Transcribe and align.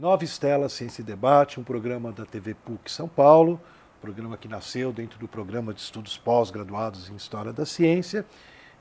Nova 0.00 0.24
Estela 0.24 0.70
Ciência 0.70 1.02
e 1.02 1.04
Debate, 1.04 1.60
um 1.60 1.62
programa 1.62 2.10
da 2.10 2.24
TV 2.24 2.54
PUC 2.54 2.90
São 2.90 3.06
Paulo, 3.06 3.60
programa 4.00 4.34
que 4.38 4.48
nasceu 4.48 4.94
dentro 4.94 5.18
do 5.18 5.28
programa 5.28 5.74
de 5.74 5.82
estudos 5.82 6.16
pós-graduados 6.16 7.10
em 7.10 7.16
História 7.16 7.52
da 7.52 7.66
Ciência 7.66 8.24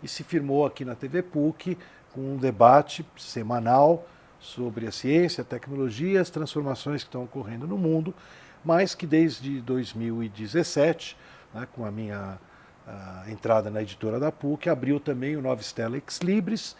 e 0.01 0.07
se 0.07 0.23
firmou 0.23 0.65
aqui 0.65 0.85
na 0.85 0.95
TV 0.95 1.21
PUC 1.21 1.77
com 2.13 2.21
um 2.21 2.37
debate 2.37 3.05
semanal 3.17 4.07
sobre 4.39 4.87
a 4.87 4.93
ciência, 4.93 5.41
a 5.41 5.45
tecnologia, 5.45 6.21
as 6.21 6.29
transformações 6.29 7.03
que 7.03 7.09
estão 7.09 7.25
ocorrendo 7.25 7.67
no 7.67 7.77
mundo, 7.77 8.15
mas 8.63 8.95
que 8.95 9.05
desde 9.05 9.59
2017, 9.59 11.17
né, 11.53 11.67
com 11.73 11.83
a 11.85 11.91
minha 11.91 12.39
a 12.87 13.29
entrada 13.29 13.69
na 13.69 13.81
editora 13.81 14.21
da 14.21 14.31
PUC, 14.31 14.69
abriu 14.69 15.01
também 15.01 15.35
o 15.35 15.41
Nova 15.41 15.59
Estela 15.59 15.97
Ex 15.97 16.19
Libris, 16.19 16.77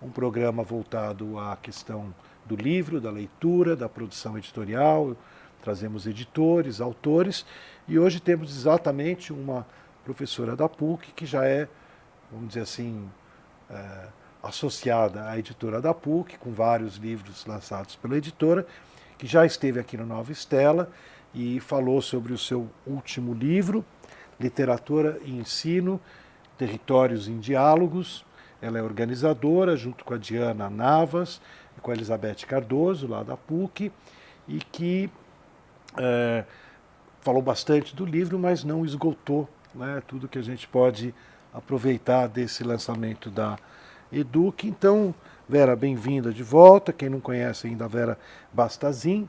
um 0.00 0.08
programa 0.08 0.62
voltado 0.62 1.38
à 1.38 1.56
questão 1.56 2.14
do 2.44 2.56
livro, 2.56 3.00
da 3.00 3.10
leitura, 3.10 3.76
da 3.76 3.88
produção 3.88 4.36
editorial. 4.36 5.16
Trazemos 5.62 6.06
editores, 6.06 6.80
autores, 6.80 7.46
e 7.86 7.98
hoje 7.98 8.20
temos 8.20 8.56
exatamente 8.56 9.32
uma 9.32 9.66
professora 10.04 10.56
da 10.56 10.68
PUC 10.68 11.12
que 11.12 11.24
já 11.24 11.44
é, 11.44 11.68
vamos 12.30 12.48
dizer 12.48 12.62
assim, 12.62 13.08
é, 13.70 14.08
associada 14.42 15.28
à 15.28 15.38
editora 15.38 15.80
da 15.80 15.94
PUC, 15.94 16.36
com 16.38 16.52
vários 16.52 16.96
livros 16.96 17.46
lançados 17.46 17.94
pela 17.94 18.16
editora, 18.16 18.66
que 19.16 19.26
já 19.26 19.46
esteve 19.46 19.78
aqui 19.78 19.96
no 19.96 20.04
Nova 20.04 20.32
Estela 20.32 20.90
e 21.32 21.60
falou 21.60 22.02
sobre 22.02 22.32
o 22.32 22.38
seu 22.38 22.68
último 22.84 23.32
livro, 23.32 23.84
Literatura 24.40 25.20
e 25.24 25.30
Ensino, 25.30 26.00
Territórios 26.58 27.28
em 27.28 27.38
Diálogos. 27.38 28.24
Ela 28.60 28.78
é 28.78 28.82
organizadora, 28.82 29.76
junto 29.76 30.04
com 30.04 30.14
a 30.14 30.18
Diana 30.18 30.68
Navas 30.68 31.40
com 31.82 31.90
a 31.90 31.94
Elizabeth 31.94 32.46
Cardoso, 32.46 33.06
lá 33.06 33.22
da 33.22 33.36
PUC, 33.36 33.92
e 34.48 34.58
que 34.58 35.10
é, 35.98 36.44
falou 37.20 37.42
bastante 37.42 37.94
do 37.94 38.04
livro, 38.04 38.38
mas 38.38 38.64
não 38.64 38.84
esgotou 38.84 39.48
né, 39.74 40.02
tudo 40.06 40.28
que 40.28 40.38
a 40.38 40.42
gente 40.42 40.66
pode 40.68 41.14
aproveitar 41.52 42.28
desse 42.28 42.64
lançamento 42.64 43.30
da 43.30 43.58
Eduque. 44.10 44.68
Então, 44.68 45.14
Vera, 45.48 45.76
bem-vinda 45.76 46.32
de 46.32 46.42
volta. 46.42 46.92
Quem 46.92 47.08
não 47.08 47.20
conhece 47.20 47.66
ainda 47.66 47.84
a 47.84 47.88
Vera 47.88 48.18
Bastazin, 48.52 49.28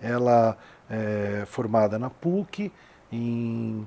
ela 0.00 0.56
é 0.88 1.44
formada 1.46 1.98
na 1.98 2.08
PUC 2.08 2.72
em 3.12 3.86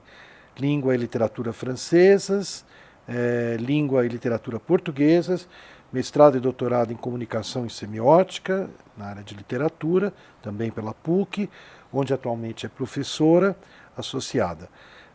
língua 0.58 0.94
e 0.94 0.98
literatura 0.98 1.52
francesas, 1.52 2.66
é, 3.08 3.58
língua 3.60 4.06
e 4.06 4.10
literatura 4.10 4.60
portuguesas, 4.60 5.48
mestrado 5.94 6.36
e 6.36 6.40
doutorado 6.40 6.92
em 6.92 6.96
comunicação 6.96 7.68
e 7.68 7.70
semiótica, 7.70 8.68
na 8.98 9.06
área 9.06 9.24
de 9.24 9.36
literatura, 9.36 10.12
também 10.42 10.72
pela 10.72 10.92
PUC, 10.92 11.48
onde 11.94 12.12
atualmente 12.12 12.66
é 12.66 12.70
professora 12.70 13.56
associada. 13.96 14.68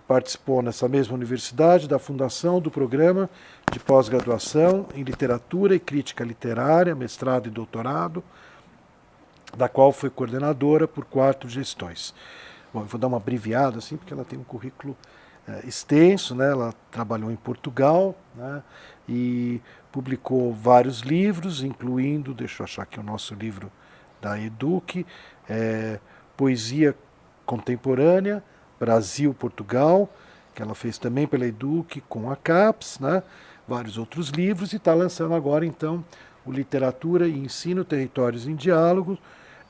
Participou 0.07 0.63
nessa 0.63 0.89
mesma 0.89 1.15
universidade 1.15 1.89
da 1.89 1.99
fundação 1.99 2.61
do 2.61 2.71
programa 2.71 3.29
de 3.73 3.81
pós-graduação 3.81 4.87
em 4.95 5.03
literatura 5.03 5.75
e 5.75 5.81
crítica 5.81 6.25
literária, 6.25 6.95
mestrado 6.95 7.49
e 7.49 7.51
doutorado, 7.51 8.23
da 9.57 9.69
qual 9.69 9.93
foi 9.93 10.09
coordenadora 10.09 10.87
por 10.87 11.05
quatro 11.05 11.49
gestões. 11.49 12.15
Bom, 12.73 12.83
eu 12.83 12.87
vou 12.87 13.01
dar 13.01 13.09
uma 13.09 13.17
abreviada 13.17 13.79
assim, 13.79 13.97
porque 13.97 14.15
ela 14.15 14.25
tem 14.25 14.39
um 14.39 14.45
currículo 14.45 14.97
extenso, 15.67 16.35
né? 16.35 16.51
Ela 16.51 16.75
trabalhou 16.91 17.31
em 17.31 17.37
Portugal, 17.37 18.15
né? 18.35 18.63
E 19.09 19.61
publicou 19.91 20.53
vários 20.53 21.01
livros, 21.01 21.63
incluindo, 21.63 22.35
deixa 22.35 22.63
eu 22.63 22.65
achar 22.65 22.83
aqui 22.83 23.01
o 23.01 23.03
nosso 23.03 23.35
livro 23.35 23.71
da 24.21 24.39
Eduque, 24.39 25.07
é, 25.49 25.99
Poesia 26.37 26.95
Contemporânea, 27.47 28.43
Brasil, 28.79 29.33
Portugal, 29.33 30.09
que 30.55 30.63
ela 30.63 30.75
fez 30.75 30.99
também 30.99 31.27
pela 31.27 31.47
Eduque 31.47 32.01
com 32.03 32.31
a 32.31 32.37
CAPES, 32.37 32.99
né? 33.01 33.23
vários 33.67 33.99
outros 33.99 34.29
livros, 34.31 34.73
e 34.73 34.77
está 34.77 34.95
lançando 34.95 35.35
agora, 35.35 35.65
então, 35.65 36.05
o 36.45 36.51
Literatura 36.51 37.29
e 37.29 37.39
Ensino 37.39 37.85
Territórios 37.85 38.47
em 38.47 38.55
Diálogo, 38.55 39.19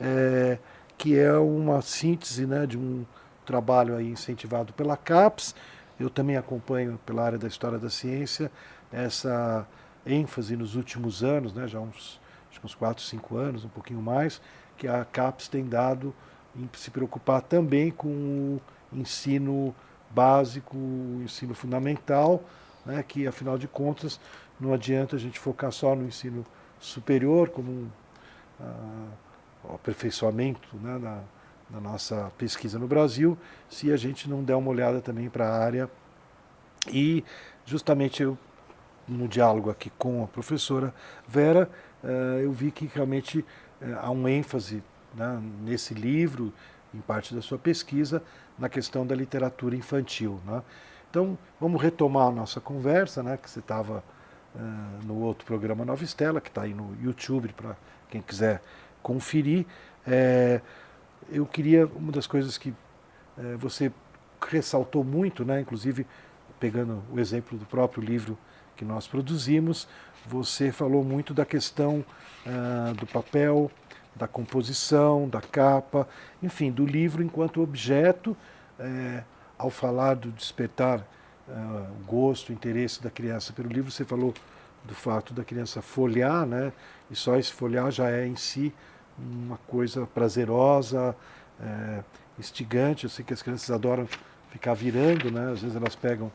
é, 0.01 0.59
que 0.97 1.19
é 1.19 1.33
uma 1.33 1.83
síntese 1.83 2.47
né, 2.47 2.67
de 2.67 2.79
um 2.79 3.05
trabalho 3.45 3.97
aí 3.97 4.09
incentivado 4.09 4.73
pela 4.73 4.97
CAPES. 4.97 5.55
Eu 5.99 6.09
também 6.09 6.37
acompanho, 6.37 6.99
pela 7.05 7.25
área 7.25 7.39
da 7.39 7.49
História 7.49 7.79
da 7.79 7.91
Ciência, 7.91 8.51
essa 8.93 9.67
ênfase 10.07 10.57
nos 10.57 10.77
últimos 10.77 11.23
anos, 11.23 11.53
né, 11.53 11.67
já 11.67 11.81
uns, 11.81 12.21
acho 12.51 12.61
uns 12.65 12.75
4, 12.75 13.03
5 13.03 13.37
anos, 13.37 13.65
um 13.65 13.69
pouquinho 13.69 14.01
mais, 14.01 14.41
que 14.77 14.87
a 14.87 15.05
CAPES 15.05 15.49
tem 15.49 15.67
dado 15.67 16.15
em 16.57 16.69
se 16.75 16.91
preocupar 16.91 17.43
também 17.43 17.91
com 17.91 18.09
o 18.09 18.61
ensino 18.93 19.75
básico, 20.11 20.77
o 20.77 21.21
ensino 21.23 21.55
fundamental, 21.55 22.43
né, 22.87 23.03
que 23.03 23.27
afinal 23.27 23.59
de 23.59 23.69
contas 23.69 24.21
não 24.59 24.73
adianta 24.73 25.17
a 25.17 25.19
gente 25.19 25.39
focar 25.39 25.71
só 25.71 25.95
no 25.95 26.05
ensino 26.05 26.45
superior 26.81 27.51
como 27.51 27.71
um 27.71 27.91
uh, 28.61 29.75
aperfeiçoamento 29.75 30.77
né, 30.77 30.99
na, 30.99 31.21
na, 31.71 31.81
nossa 31.81 32.33
pesquisa 32.39 32.79
no 32.79 32.87
Brasil, 32.87 33.37
se 33.69 33.93
a 33.93 33.97
gente 33.97 34.29
não 34.29 34.43
der 34.43 34.55
uma 34.55 34.71
olhada 34.71 35.01
também 35.01 35.29
para 35.29 35.49
a 35.49 35.59
área. 35.59 35.91
E 36.91 37.25
justamente 37.65 38.23
eu, 38.23 38.39
no 39.07 39.29
diálogo 39.29 39.71
aqui 39.71 39.91
com 39.91 40.23
a 40.23 40.27
professora 40.27 40.95
Vera, 41.27 41.69
uh, 42.03 42.41
eu 42.41 42.53
vi 42.53 42.71
que 42.71 42.91
realmente 42.93 43.41
uh, 43.41 43.99
há 44.01 44.11
um 44.11 44.29
ênfase 44.29 44.83
né, 45.15 45.41
nesse 45.63 45.95
livro, 45.95 46.53
em 46.95 47.01
parte 47.01 47.35
da 47.35 47.43
sua 47.43 47.59
pesquisa, 47.59 48.23
na 48.59 48.69
questão 48.69 49.07
da 49.07 49.15
literatura 49.15 49.77
infantil. 49.77 50.41
Né? 50.47 50.63
Então, 51.11 51.39
vamos 51.61 51.81
retomar 51.81 52.29
a 52.29 52.31
nossa 52.31 52.61
conversa, 52.61 53.23
né, 53.23 53.37
que 53.37 53.49
você 53.49 53.61
estava 53.61 54.03
uh, 54.55 55.07
no 55.07 55.21
outro 55.21 55.47
programa 55.47 55.85
Nova 55.85 56.05
Estela, 56.05 56.41
que 56.41 56.49
está 56.49 56.63
aí 56.63 56.75
no 56.75 56.97
YouTube 57.03 57.53
para 57.55 57.77
quem 58.09 58.21
quiser 58.21 58.63
conferir. 59.03 59.67
É, 60.07 60.61
eu 61.29 61.47
queria, 61.47 61.87
uma 61.87 62.13
das 62.13 62.27
coisas 62.27 62.57
que 62.59 62.75
é, 63.37 63.57
você 63.57 63.93
ressaltou 64.49 65.05
muito, 65.05 65.45
né, 65.45 65.61
inclusive 65.61 66.07
pegando 66.61 67.03
o 67.13 67.19
exemplo 67.19 67.59
do 67.59 67.67
próprio 67.67 68.03
livro 68.03 68.39
que 68.77 68.85
nós 68.85 69.07
produzimos, 69.07 69.89
você 70.27 70.71
falou 70.71 71.03
muito 71.05 71.33
da 71.35 71.45
questão 71.45 72.05
uh, 72.47 72.95
do 72.95 73.07
papel 73.07 73.71
da 74.19 74.27
composição, 74.27 75.29
da 75.29 75.41
capa, 75.41 76.07
enfim, 76.43 76.71
do 76.71 76.85
livro 76.85 77.23
enquanto 77.23 77.63
objeto, 77.63 78.37
é, 78.79 79.23
ao 79.57 79.71
falar 79.71 80.15
do 80.15 80.31
despertar 80.31 81.07
é, 81.49 81.53
o 81.53 82.05
gosto, 82.05 82.51
o 82.51 82.53
interesse 82.53 83.03
da 83.03 83.11
criança 83.11 83.53
pelo 83.53 83.69
livro, 83.69 83.91
você 83.91 84.05
falou 84.05 84.35
do 84.85 84.95
fato 84.95 85.33
da 85.33 85.45
criança 85.45 85.81
folhear, 85.81 86.45
né? 86.47 86.73
E 87.11 87.17
só 87.17 87.37
esse 87.37 87.53
folhear 87.53 87.91
já 87.91 88.11
é 88.11 88.27
em 88.27 88.37
si 88.37 88.75
uma 89.19 89.59
coisa 89.67 90.07
prazerosa, 90.07 91.15
é, 91.61 92.03
instigante. 92.39 93.05
Eu 93.05 93.11
sei 93.11 93.25
que 93.25 93.33
as 93.33 93.43
crianças 93.43 93.71
adoram 93.71 94.07
ficar 94.51 94.75
virando, 94.75 95.31
né? 95.31 95.53
Às 95.53 95.61
vezes 95.61 95.77
elas 95.77 95.95
pegam 95.95 96.31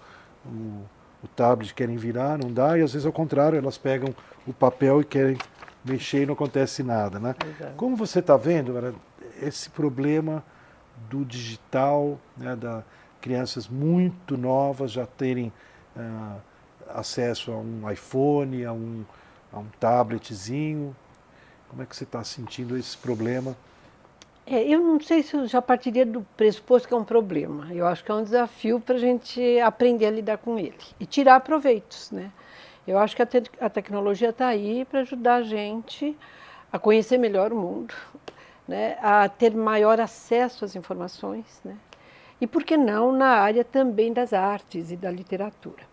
o, 0.46 0.84
o 1.24 1.28
tablet 1.36 1.74
querem 1.74 1.96
virar, 1.96 2.38
não 2.38 2.52
dá, 2.52 2.78
e 2.78 2.82
às 2.82 2.94
vezes 2.94 3.06
ao 3.06 3.14
contrário, 3.14 3.58
elas 3.58 3.78
pegam 3.78 4.14
o 4.46 4.54
papel 4.54 5.02
e 5.02 5.06
querem 5.06 5.38
mexer 5.84 6.24
e 6.24 6.26
não 6.26 6.34
acontece 6.34 6.84
nada, 6.84 7.20
né? 7.20 7.36
Exato. 7.46 7.74
Como 7.76 7.96
você 7.96 8.20
está 8.20 8.38
vendo, 8.38 8.96
esse 9.42 9.70
problema 9.70 10.44
do 11.10 11.26
digital, 11.26 12.20
né, 12.38 12.56
da 12.56 12.84
crianças 13.24 13.70
muito 13.70 14.36
novas 14.36 14.92
já 14.92 15.06
terem 15.06 15.52
uh, 15.96 16.42
acesso 16.90 17.54
a 17.54 17.58
um 17.58 17.90
iPhone, 17.90 18.66
a 18.66 18.74
um, 18.74 19.06
a 19.52 19.60
um 19.60 19.68
tabletzinho, 19.80 20.94
como 21.74 21.82
é 21.82 21.86
que 21.88 21.96
você 21.96 22.04
está 22.04 22.24
sentindo 22.24 22.78
esse 22.78 22.96
problema? 22.96 23.58
É, 24.46 24.62
eu 24.62 24.80
não 24.80 25.00
sei 25.00 25.24
se 25.24 25.36
eu 25.36 25.48
já 25.48 25.60
partiria 25.60 26.06
do 26.06 26.22
pressuposto 26.38 26.88
que 26.88 26.94
é 26.94 26.98
um 26.98 27.04
problema. 27.04 27.74
Eu 27.74 27.88
acho 27.88 28.04
que 28.04 28.12
é 28.12 28.14
um 28.14 28.24
desafio 28.24 28.80
para 28.80 28.94
a 28.94 29.00
gente 29.00 29.60
aprender 29.60 30.06
a 30.06 30.12
lidar 30.12 30.38
com 30.38 30.60
ele 30.60 30.78
e 31.00 31.06
tirar 31.08 31.40
proveitos, 31.40 32.12
né? 32.12 32.32
Eu 32.86 33.00
acho 33.00 33.16
que 33.16 33.24
a, 33.24 33.26
te 33.26 33.42
a 33.60 33.70
tecnologia 33.72 34.30
está 34.30 34.48
aí 34.48 34.86
para 34.86 35.00
ajudar 35.00 35.36
a 35.36 35.42
gente 35.42 36.16
a 36.72 36.78
conhecer 36.78 37.18
melhor 37.18 37.52
o 37.52 37.56
mundo, 37.56 37.96
né, 38.68 38.98
a 39.02 39.28
ter 39.28 39.56
maior 39.56 40.00
acesso 40.00 40.66
às 40.66 40.76
informações, 40.76 41.62
né, 41.64 41.78
e 42.42 42.48
por 42.48 42.64
que 42.64 42.76
não 42.76 43.14
na 43.14 43.30
área 43.30 43.64
também 43.64 44.12
das 44.12 44.34
artes 44.34 44.92
e 44.92 44.98
da 44.98 45.10
literatura. 45.10 45.93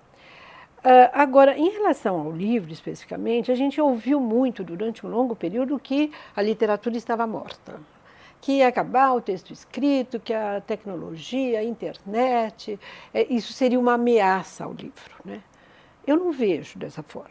Uh, 0.81 1.13
agora, 1.13 1.59
em 1.59 1.69
relação 1.69 2.19
ao 2.19 2.33
livro 2.33 2.73
especificamente, 2.73 3.53
a 3.53 3.55
gente 3.55 3.79
ouviu 3.79 4.19
muito 4.19 4.65
durante 4.65 5.07
um 5.07 5.11
longo 5.11 5.37
período 5.37 5.79
que 5.79 6.11
a 6.35 6.41
literatura 6.41 6.97
estava 6.97 7.27
morta, 7.27 7.79
que 8.41 8.53
ia 8.53 8.69
acabar 8.69 9.13
o 9.13 9.21
texto 9.21 9.53
escrito, 9.53 10.19
que 10.19 10.33
a 10.33 10.63
tecnologia, 10.63 11.59
a 11.59 11.63
internet, 11.63 12.81
é, 13.13 13.27
isso 13.31 13.53
seria 13.53 13.79
uma 13.79 13.93
ameaça 13.93 14.65
ao 14.65 14.73
livro. 14.73 15.17
Né? 15.23 15.43
Eu 16.07 16.17
não 16.17 16.33
vejo 16.33 16.79
dessa 16.79 17.03
forma. 17.03 17.29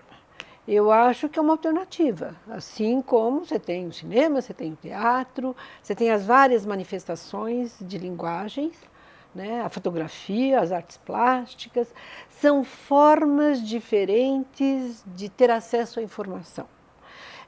eu 0.67 0.91
acho 0.91 1.27
que 1.27 1.39
é 1.39 1.41
uma 1.41 1.53
alternativa. 1.53 2.35
Assim 2.47 3.01
como 3.01 3.43
você 3.43 3.57
tem 3.57 3.87
o 3.87 3.91
cinema, 3.91 4.43
você 4.43 4.53
tem 4.53 4.73
o 4.73 4.75
teatro, 4.75 5.55
você 5.81 5.95
tem 5.95 6.11
as 6.11 6.23
várias 6.23 6.67
manifestações 6.67 7.77
de 7.81 7.97
linguagens, 7.97 8.77
né? 9.33 9.61
a 9.61 9.69
fotografia, 9.69 10.59
as 10.59 10.71
artes 10.71 10.97
plásticas, 10.97 11.93
são 12.29 12.63
formas 12.63 13.65
diferentes 13.65 15.03
de 15.05 15.29
ter 15.29 15.51
acesso 15.51 15.99
à 15.99 16.03
informação. 16.03 16.67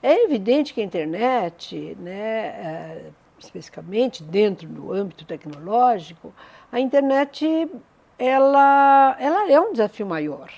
É 0.03 0.23
evidente 0.23 0.73
que 0.73 0.81
a 0.81 0.83
internet, 0.83 1.95
né, 1.99 2.47
é, 2.47 3.05
especificamente 3.37 4.23
dentro 4.23 4.67
do 4.67 4.91
âmbito 4.91 5.25
tecnológico, 5.25 6.33
a 6.71 6.79
internet 6.79 7.69
ela, 8.17 9.15
ela 9.19 9.51
é 9.51 9.59
um 9.59 9.71
desafio 9.71 10.05
maior 10.05 10.51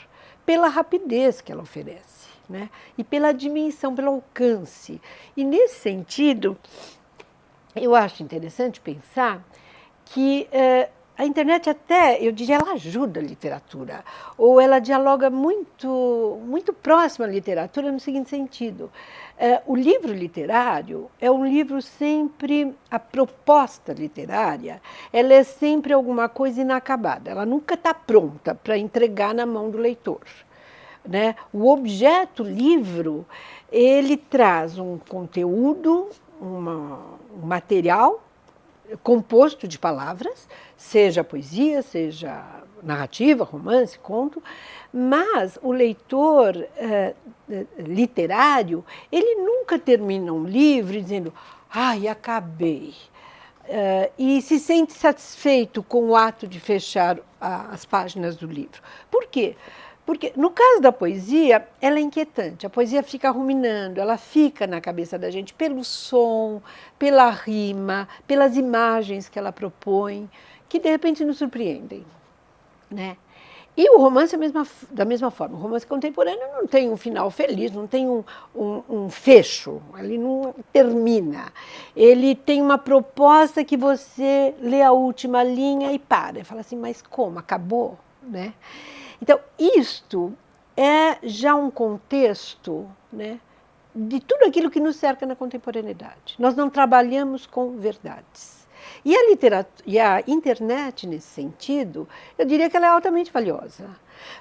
pela 0.46 0.68
rapidez 0.68 1.42
que 1.42 1.52
ela 1.52 1.62
oferece 1.62 2.28
né? 2.50 2.70
e 2.98 3.04
pela 3.04 3.32
dimensão, 3.32 3.96
pelo 3.96 4.10
alcance. 4.10 5.02
E 5.36 5.44
nesse 5.44 5.76
sentido, 5.76 6.58
eu 7.76 7.96
acho 7.96 8.22
interessante 8.22 8.82
pensar 8.82 9.44
que 10.06 10.48
eh, 10.52 10.90
a 11.16 11.26
internet 11.26 11.70
até, 11.70 12.20
eu 12.20 12.32
diria, 12.32 12.56
ela 12.56 12.74
ajuda 12.74 13.20
a 13.20 13.24
literatura, 13.24 14.04
ou 14.36 14.60
ela 14.60 14.80
dialoga 14.80 15.30
muito, 15.30 16.40
muito 16.44 16.74
próximo 16.74 17.26
à 17.26 17.28
literatura 17.28 17.92
no 17.92 18.00
seguinte 18.00 18.32
sentido. 18.32 18.92
Eh, 19.38 19.62
o 19.68 19.76
livro 19.76 20.12
literário 20.12 21.12
é 21.22 21.30
um 21.30 21.46
livro 21.46 21.82
sempre, 21.84 22.74
a 22.90 22.98
proposta 22.98 23.94
literária, 23.94 24.82
ela 25.12 25.34
é 25.34 25.44
sempre 25.44 25.94
alguma 25.94 26.28
coisa 26.28 26.62
inacabada, 26.62 27.30
ela 27.30 27.46
nunca 27.46 27.76
está 27.76 27.94
pronta 27.94 28.56
para 28.56 28.76
entregar 28.76 29.36
na 29.36 29.46
mão 29.46 29.70
do 29.70 29.78
leitor. 29.78 30.22
Né? 31.06 31.36
O 31.52 31.70
objeto 31.70 32.42
livro, 32.42 33.24
ele 33.72 34.18
traz 34.18 34.80
um 34.80 34.98
conteúdo, 34.98 36.10
uma, 36.42 37.00
um 37.36 37.46
material 37.46 38.24
composto 39.02 39.68
de 39.68 39.80
palavras, 39.80 40.48
seja 40.76 41.24
poesia, 41.24 41.82
seja 41.82 42.44
narrativa, 42.82 43.44
romance, 43.44 43.98
conto, 43.98 44.44
mas 44.92 45.58
o 45.62 45.72
leitor 45.72 46.56
eh, 46.78 47.16
eh, 47.50 47.66
literário, 47.78 48.84
ele 49.12 49.36
nunca 49.36 49.80
termina 49.80 50.32
um 50.34 50.44
livro 50.44 51.02
dizendo, 51.02 51.34
ai, 51.70 52.08
acabei. 52.08 52.94
Uh, 53.64 54.12
e 54.18 54.42
se 54.42 54.60
sente 54.60 54.92
satisfeito 54.92 55.82
com 55.82 56.10
o 56.10 56.16
ato 56.18 56.46
de 56.46 56.60
fechar 56.60 57.18
a, 57.40 57.74
as 57.74 57.86
páginas 57.86 58.36
do 58.36 58.46
livro. 58.46 58.82
Por 59.10 59.26
quê? 59.28 59.56
Porque 60.06 60.34
no 60.36 60.50
caso 60.50 60.82
da 60.82 60.92
poesia, 60.92 61.66
ela 61.82 61.98
é 61.98 62.02
inquietante. 62.02 62.66
A 62.66 62.70
poesia 62.70 63.02
fica 63.02 63.30
ruminando, 63.32 64.02
ela 64.02 64.18
fica 64.18 64.68
na 64.68 64.82
cabeça 64.82 65.18
da 65.18 65.32
gente 65.32 65.54
pelo 65.54 65.84
som, 65.84 66.62
pela 67.00 67.30
rima, 67.30 68.08
pelas 68.28 68.58
imagens 68.58 69.30
que 69.30 69.40
ela 69.40 69.52
propõe, 69.52 70.30
que 70.68 70.78
de 70.78 70.90
repente 70.90 71.24
nos 71.24 71.38
surpreendem. 71.38 72.06
Né? 72.92 73.16
E 73.76 73.90
o 73.90 73.98
romance 73.98 74.36
é 74.36 74.38
mesma, 74.38 74.68
da 74.92 75.04
mesma 75.04 75.32
forma. 75.32 75.58
O 75.58 75.60
romance 75.60 75.88
contemporâneo 75.88 76.48
não 76.54 76.68
tem 76.68 76.92
um 76.92 76.98
final 76.98 77.32
feliz, 77.32 77.72
não 77.72 77.88
tem 77.88 78.08
um, 78.08 78.24
um, 78.56 78.84
um, 78.88 79.10
fecho, 79.10 79.82
ele 79.98 80.18
não 80.18 80.54
termina. 80.72 81.52
Ele 81.96 82.36
tem 82.36 82.62
uma 82.62 82.78
proposta 82.78 83.64
que 83.64 83.76
você 83.76 84.54
lê 84.60 84.84
a 84.84 84.92
última 84.92 85.44
linha 85.44 85.92
e 85.92 85.98
para. 85.98 86.40
E 86.40 86.44
fala 86.44 86.62
assim, 86.62 86.76
mas 86.76 87.02
como? 87.02 87.40
Acabou? 87.40 87.98
Né? 88.22 88.54
Então, 89.22 89.40
isto 89.58 90.34
é 90.76 91.18
já 91.24 91.56
um 91.56 91.70
contexto 91.70 92.90
né, 93.12 93.40
de 93.96 94.20
tudo 94.20 94.46
aquilo 94.46 94.72
que 94.72 94.80
nos 94.80 94.96
cerca 94.96 95.26
na 95.26 95.36
contemporaneidade. 95.36 96.36
Nós 96.40 96.56
não 96.56 96.70
trabalhamos 96.70 97.46
com 97.46 97.78
verdades. 97.78 98.64
E 99.06 99.16
a, 99.16 99.30
literatura, 99.30 99.84
e 99.86 100.00
a 100.00 100.24
internet, 100.28 101.08
nesse 101.08 101.28
sentido, 101.28 102.08
eu 102.38 102.46
diria 102.46 102.70
que 102.70 102.76
ela 102.78 102.88
é 102.88 102.90
altamente 102.90 103.32
valiosa. 103.32 103.90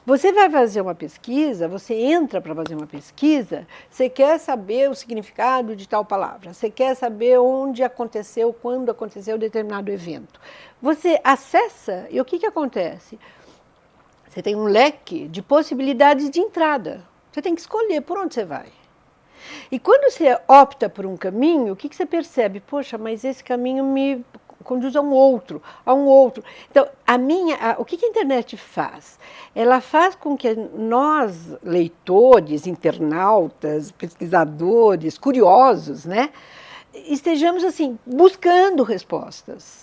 Você 0.07 0.33
vai 0.33 0.49
fazer 0.49 0.81
uma 0.81 0.95
pesquisa, 0.95 1.67
você 1.67 1.95
entra 1.95 2.41
para 2.41 2.55
fazer 2.55 2.75
uma 2.75 2.87
pesquisa, 2.87 3.67
você 3.91 4.09
quer 4.09 4.39
saber 4.39 4.89
o 4.89 4.95
significado 4.95 5.75
de 5.75 5.89
tal 5.89 6.05
palavra, 6.05 6.53
você 6.53 6.71
quer 6.71 6.95
saber 6.95 7.39
onde 7.39 7.83
aconteceu, 7.83 8.53
quando 8.53 8.91
aconteceu 8.91 9.37
determinado 9.37 9.91
evento. 9.91 10.41
Você 10.81 11.21
acessa 11.25 12.07
e 12.11 12.21
o 12.21 12.25
que, 12.25 12.39
que 12.39 12.47
acontece? 12.47 13.19
Você 14.33 14.41
tem 14.41 14.57
um 14.57 14.65
leque 14.65 15.29
de 15.29 15.43
possibilidades 15.43 16.31
de 16.31 16.41
entrada. 16.41 17.05
Você 17.31 17.43
tem 17.43 17.55
que 17.55 17.61
escolher 17.61 18.01
por 18.01 18.17
onde 18.17 18.33
você 18.33 18.47
vai. 18.47 18.69
E 19.71 19.79
quando 19.79 20.11
você 20.11 20.39
opta 20.49 20.89
por 20.89 21.05
um 21.05 21.19
caminho, 21.19 21.75
o 21.75 21.77
que, 21.77 21.87
que 21.87 21.95
você 21.95 22.07
percebe? 22.07 22.59
Poxa, 22.59 22.97
mas 22.97 23.25
esse 23.25 23.45
caminho 23.45 23.85
me 23.85 24.25
conduz 24.65 24.97
a 24.97 25.03
um 25.03 25.11
outro, 25.11 25.63
a 25.85 25.93
um 25.93 26.07
outro. 26.07 26.43
Então, 26.71 26.89
a 27.07 27.19
minha, 27.19 27.57
a, 27.57 27.77
o 27.79 27.85
que, 27.85 27.99
que 27.99 28.07
a 28.07 28.09
internet 28.09 28.57
faz? 28.57 29.19
Ela 29.55 29.83
faz 29.83 30.15
com 30.15 30.35
que 30.35 30.55
nós, 30.55 31.55
leitores, 31.63 32.67
internautas, 32.67 33.91
pesquisadores, 33.91 35.19
curiosos, 35.19 36.07
né, 36.07 36.31
estejamos 36.95 37.65
assim 37.65 37.99
buscando 38.07 38.83
respostas 38.83 39.82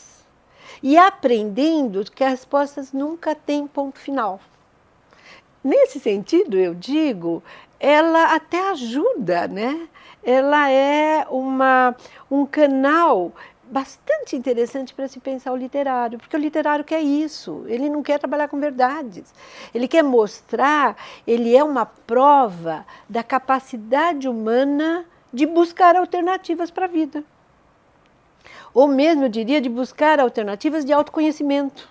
e 0.81 0.97
aprendendo 0.97 2.03
que 2.11 2.23
as 2.23 2.31
respostas 2.31 2.93
nunca 2.93 3.35
têm 3.35 3.67
ponto 3.67 3.99
final. 3.99 4.39
Nesse 5.63 5.99
sentido, 5.99 6.57
eu 6.57 6.73
digo, 6.73 7.43
ela 7.79 8.33
até 8.33 8.69
ajuda, 8.69 9.47
né? 9.47 9.87
Ela 10.23 10.69
é 10.69 11.25
uma, 11.29 11.95
um 12.31 12.45
canal 12.45 13.33
bastante 13.63 14.35
interessante 14.35 14.93
para 14.93 15.07
se 15.07 15.19
pensar 15.19 15.51
o 15.51 15.55
literário, 15.55 16.17
porque 16.17 16.35
o 16.35 16.39
literário 16.39 16.83
quer 16.83 17.01
isso, 17.01 17.63
ele 17.67 17.89
não 17.89 18.01
quer 18.01 18.17
trabalhar 18.17 18.47
com 18.47 18.59
verdades. 18.59 19.33
Ele 19.73 19.87
quer 19.87 20.03
mostrar, 20.03 20.95
ele 21.27 21.55
é 21.55 21.63
uma 21.63 21.85
prova 21.85 22.85
da 23.07 23.21
capacidade 23.21 24.27
humana 24.27 25.05
de 25.31 25.45
buscar 25.45 25.95
alternativas 25.95 26.71
para 26.71 26.85
a 26.85 26.89
vida 26.89 27.23
ou 28.73 28.87
mesmo, 28.87 29.25
eu 29.25 29.29
diria, 29.29 29.61
de 29.61 29.69
buscar 29.69 30.19
alternativas 30.19 30.85
de 30.85 30.93
autoconhecimento. 30.93 31.89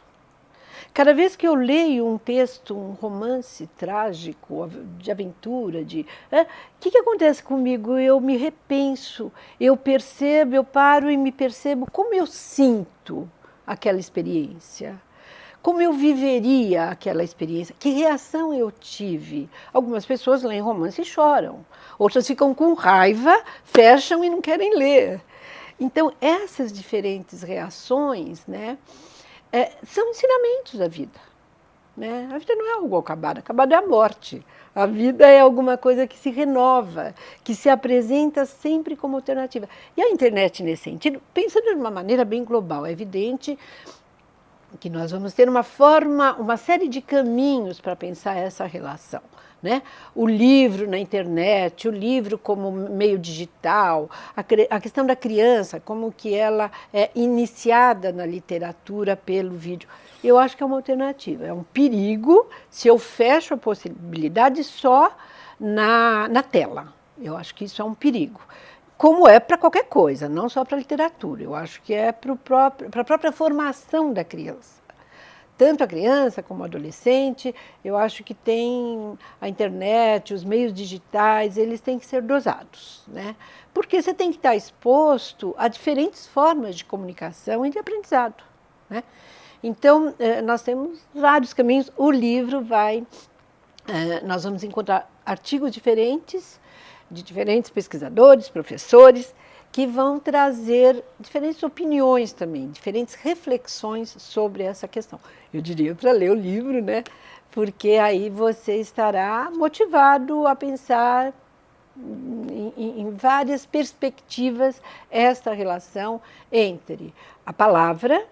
Cada 0.93 1.15
vez 1.15 1.37
que 1.37 1.47
eu 1.47 1.55
leio 1.55 2.07
um 2.07 2.19
texto, 2.19 2.77
um 2.77 2.91
romance 2.93 3.69
trágico, 3.77 4.69
de 4.99 5.11
aventura, 5.11 5.85
de. 5.85 6.01
O 6.33 6.47
que, 6.81 6.91
que 6.91 6.99
acontece 6.99 7.43
comigo? 7.43 7.97
Eu 7.99 8.21
me 8.21 8.37
repenso, 8.37 9.31
eu 9.61 9.77
percebo, 9.77 10.57
eu 10.57 10.65
paro 10.65 11.11
e 11.11 11.17
me 11.17 11.31
percebo 11.31 11.89
como 11.91 12.15
eu 12.15 12.27
sinto 12.27 13.31
aquela 13.67 14.01
experiência. 14.01 15.01
Como 15.63 15.83
eu 15.83 15.93
viveria 15.93 16.85
aquela 16.85 17.23
experiência? 17.23 17.75
Que 17.79 17.91
reação 17.91 18.55
eu 18.55 18.71
tive? 18.71 19.51
Algumas 19.73 20.07
pessoas 20.07 20.43
leem 20.43 20.61
romance 20.61 21.01
e 21.01 21.05
choram. 21.05 21.65
Outras 21.99 22.27
ficam 22.27 22.55
com 22.55 22.75
raiva, 22.75 23.41
fecham 23.65 24.25
e 24.25 24.31
não 24.31 24.41
querem 24.41 24.77
ler. 24.77 25.21
Então, 25.81 26.13
essas 26.21 26.73
diferentes 26.73 27.43
reações 27.43 28.47
né, 28.47 28.77
é, 29.53 29.73
são 29.87 30.11
ensinamentos 30.11 30.75
da 30.75 30.89
vida. 30.89 31.21
Né? 31.97 32.29
A 32.33 32.39
vida 32.39 32.55
não 32.55 32.67
é 32.67 32.75
algo 32.75 32.97
acabado, 32.97 33.39
acabado 33.39 33.73
é 33.73 33.77
a 33.77 33.87
morte. 33.87 34.45
A 34.75 34.87
vida 34.87 35.27
é 35.27 35.41
alguma 35.41 35.77
coisa 35.77 36.07
que 36.07 36.17
se 36.17 36.31
renova, 36.31 37.15
que 37.43 37.55
se 37.55 37.69
apresenta 37.69 38.47
sempre 38.47 38.95
como 38.95 39.17
alternativa. 39.17 39.69
E 39.97 40.03
a 40.03 40.09
internet, 40.09 40.63
nesse 40.63 40.85
sentido, 40.85 41.21
pensando 41.35 41.65
de 41.65 41.75
uma 41.75 41.91
maneira 41.91 42.25
bem 42.25 42.45
global, 42.45 42.87
é 42.87 42.93
evidente 42.93 43.59
que 44.79 44.91
nós 44.91 45.11
vamos 45.11 45.33
ter 45.33 45.49
uma 45.49 45.63
forma, 45.63 46.35
uma 46.35 46.57
série 46.57 46.89
de 46.89 47.01
caminhos 47.01 47.81
para 47.81 47.97
pensar 47.97 48.37
essa 48.37 48.65
relação. 48.67 49.23
Né? 49.61 49.83
O 50.15 50.25
livro 50.25 50.89
na 50.89 50.99
internet, 50.99 51.89
o 51.89 51.91
livro 51.91 52.39
como 52.39 52.71
meio 52.71 53.19
digital, 53.19 54.09
a, 54.37 54.41
a, 54.41 54.81
questão 54.81 55.05
da 55.05 55.17
criança, 55.17 55.81
como 55.81 56.13
que 56.13 56.33
ela 56.33 56.71
é 56.95 57.11
iniciada 57.13 58.13
na 58.13 58.25
literatura 58.25 59.17
pelo 59.17 59.57
vídeo. 59.57 59.89
Eu 60.23 60.39
acho 60.39 60.57
que 60.57 60.63
é 60.63 60.67
uma 60.67 60.77
alternativa. 60.77 61.45
É 61.45 61.53
um 61.53 61.65
perigo 61.65 62.47
se 62.71 62.87
eu 62.87 62.99
fecho 62.99 63.55
a 63.55 63.57
possibilidade 63.57 64.63
só 64.63 65.17
na, 65.59 66.29
na 66.29 66.43
tela. 66.43 66.93
Eu 67.21 67.37
acho 67.37 67.53
que 67.53 67.65
isso 67.65 67.83
é 67.83 67.85
um 67.85 67.95
perigo. 67.95 68.41
Como 68.97 69.27
é 69.27 69.41
para 69.41 69.59
qualquer 69.59 69.85
coisa, 69.85 70.29
não 70.29 70.49
só 70.49 70.65
para 70.65 70.77
a 70.77 70.79
literatura. 70.79 71.43
Eu 71.43 71.55
acho 71.55 71.83
que 71.83 71.93
é 71.93 72.13
para 72.13 72.67
a 73.01 73.05
própria 73.05 73.33
formação 73.33 74.13
da 74.13 74.23
criança 74.23 74.88
tanto 75.59 75.85
a 75.85 75.87
criança 75.87 76.43
como 76.43 76.63
o 76.63 76.65
adolescente. 76.65 77.55
Eu 77.85 77.97
acho 77.97 78.25
que 78.25 78.33
tem 78.33 79.19
a 79.41 79.49
internet, 79.49 80.33
os 80.33 80.45
meios 80.45 80.73
digitais, 80.73 81.59
eles 81.59 81.81
têm 81.81 81.99
que 81.99 82.07
ser 82.07 82.23
dosados, 82.23 83.03
né? 83.09 83.37
Porque 83.75 84.01
você 84.01 84.15
tem 84.15 84.31
que 84.31 84.39
estar 84.39 84.57
exposto 84.57 85.55
a 85.59 85.69
diferentes 85.69 86.27
formas 86.27 86.77
de 86.77 86.85
comunicação 86.85 87.67
e 87.67 87.71
de 87.71 87.79
aprendizado, 87.79 88.43
né? 88.89 89.03
Então, 89.63 90.15
eh, 90.21 90.41
nós 90.41 90.63
temos 90.63 91.01
vários 91.13 91.53
caminhos. 91.53 91.91
O 91.97 92.11
livro 92.11 92.63
vai 92.63 93.05
Uh, 93.89 94.27
nós 94.27 94.45
vamos 94.45 94.63
encontrar 94.63 95.11
artigos 95.25 95.73
diferentes, 95.73 96.61
de 97.11 97.23
diferentes 97.23 97.71
pesquisadores, 97.71 98.47
professores, 98.51 99.35
que 99.71 99.87
vão 99.87 100.19
trazer 100.19 101.05
diferentes 101.21 101.63
opiniões 101.63 102.33
também, 102.33 102.71
diferentes 102.71 103.15
reflexões 103.15 104.15
sobre 104.19 104.63
essa 104.63 104.89
questão. 104.89 105.21
Eu 105.53 105.61
diria 105.61 105.95
para 105.95 106.13
ler 106.13 106.31
o 106.31 106.35
livro, 106.35 106.83
né? 106.83 107.05
Porque 107.51 107.91
aí 107.93 108.29
você 108.31 108.77
estará 108.77 109.51
motivado 109.51 110.47
a 110.47 110.55
pensar 110.55 111.33
em, 112.77 113.01
em, 113.01 113.11
várias 113.11 113.67
perspectivas 113.67 114.81
esta 115.11 115.53
relação 115.53 116.21
entre 116.53 117.13
a 117.45 117.53
palavra 117.53 118.25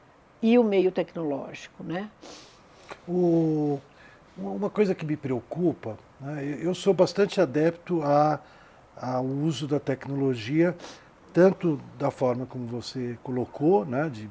e 0.42 0.58
o 0.58 0.64
meio 0.64 0.92
tecnológico, 0.92 1.82
né? 1.82 2.08
O, 3.08 3.80
uma 4.36 4.70
coisa 4.70 4.94
que 4.94 5.04
me 5.04 5.16
preocupa, 5.16 5.98
né, 6.20 6.58
eu 6.60 6.74
sou 6.74 6.94
bastante 6.94 7.40
adepto 7.40 8.02
a, 8.02 8.38
ao 8.96 9.24
uso 9.24 9.66
da 9.66 9.80
tecnologia, 9.80 10.76
tanto 11.36 11.78
da 11.98 12.10
forma 12.10 12.46
como 12.46 12.66
você 12.66 13.18
colocou, 13.22 13.84
né, 13.84 14.08
de 14.08 14.26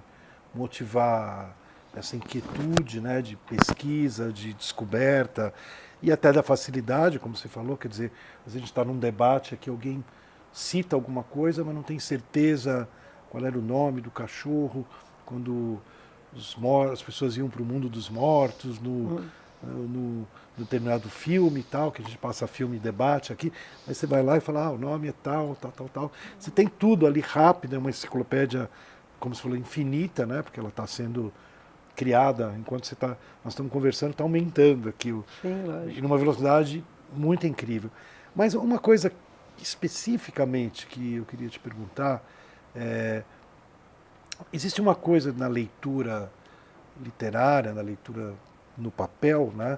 motivar 0.55 1.55
essa 1.95 2.15
inquietude 2.15 3.00
né, 3.00 3.21
de 3.21 3.35
pesquisa, 3.35 4.33
de 4.33 4.53
descoberta 4.53 5.53
e 6.01 6.12
até 6.12 6.33
da 6.33 6.41
facilidade, 6.41 7.19
como 7.19 7.35
você 7.35 7.47
falou, 7.47 7.77
quer 7.77 7.89
dizer, 7.89 8.12
a 8.43 8.50
gente 8.50 8.63
está 8.63 8.83
num 8.83 8.97
debate 8.97 9.53
aqui, 9.53 9.69
alguém 9.69 10.03
cita 10.51 10.95
alguma 10.95 11.21
coisa, 11.21 11.63
mas 11.63 11.75
não 11.75 11.83
tem 11.83 12.00
certeza 12.00 12.89
qual 13.29 13.45
era 13.45 13.55
o 13.55 13.62
nome 13.62 14.01
do 14.01 14.09
cachorro, 14.09 14.83
quando 15.27 15.79
as 16.91 17.03
pessoas 17.03 17.38
iam 17.38 17.50
para 17.50 17.62
o 17.62 17.65
mundo 17.65 17.88
dos 17.88 18.09
mortos, 18.09 18.79
no, 18.79 19.19
hum. 19.19 19.25
No, 19.63 19.88
no, 19.88 20.27
determinado 20.57 21.09
filme 21.09 21.59
e 21.59 21.63
tal, 21.63 21.91
que 21.91 22.01
a 22.01 22.05
gente 22.05 22.17
passa 22.17 22.47
filme 22.47 22.77
e 22.77 22.79
debate 22.79 23.33
aqui, 23.33 23.51
aí 23.88 23.93
você 23.93 24.07
vai 24.07 24.24
lá 24.24 24.38
e 24.38 24.39
fala, 24.39 24.65
ah, 24.65 24.71
o 24.71 24.77
nome 24.77 25.09
é 25.09 25.13
tal, 25.24 25.55
tal, 25.55 25.71
tal, 25.71 25.89
tal. 25.89 26.12
Você 26.39 26.50
tem 26.50 26.67
tudo 26.67 27.05
ali 27.05 27.19
rápido, 27.19 27.75
é 27.75 27.77
uma 27.77 27.89
enciclopédia, 27.89 28.69
como 29.19 29.35
se 29.35 29.41
falou, 29.41 29.57
infinita, 29.57 30.25
né? 30.25 30.41
Porque 30.41 30.59
ela 30.59 30.69
está 30.69 30.88
sendo 30.88 31.33
criada 31.95 32.53
enquanto 32.57 32.85
você 32.85 32.93
está. 32.93 33.17
Nós 33.43 33.53
estamos 33.53 33.71
conversando, 33.71 34.12
está 34.12 34.24
aumentando 34.24 34.89
aqui. 34.89 35.12
O, 35.12 35.25
Sim, 35.41 35.63
lógico. 35.63 36.00
E 36.00 36.01
numa 36.01 36.17
velocidade 36.17 36.83
muito 37.13 37.47
incrível. 37.47 37.89
Mas 38.35 38.53
uma 38.53 38.79
coisa 38.79 39.12
especificamente 39.57 40.85
que 40.88 41.15
eu 41.15 41.25
queria 41.25 41.47
te 41.47 41.59
perguntar 41.59 42.24
é, 42.75 43.24
existe 44.51 44.81
uma 44.81 44.95
coisa 44.95 45.31
na 45.31 45.47
leitura 45.47 46.29
literária, 47.01 47.74
na 47.74 47.81
leitura 47.81 48.33
no 48.77 48.91
papel, 48.91 49.53
né, 49.55 49.77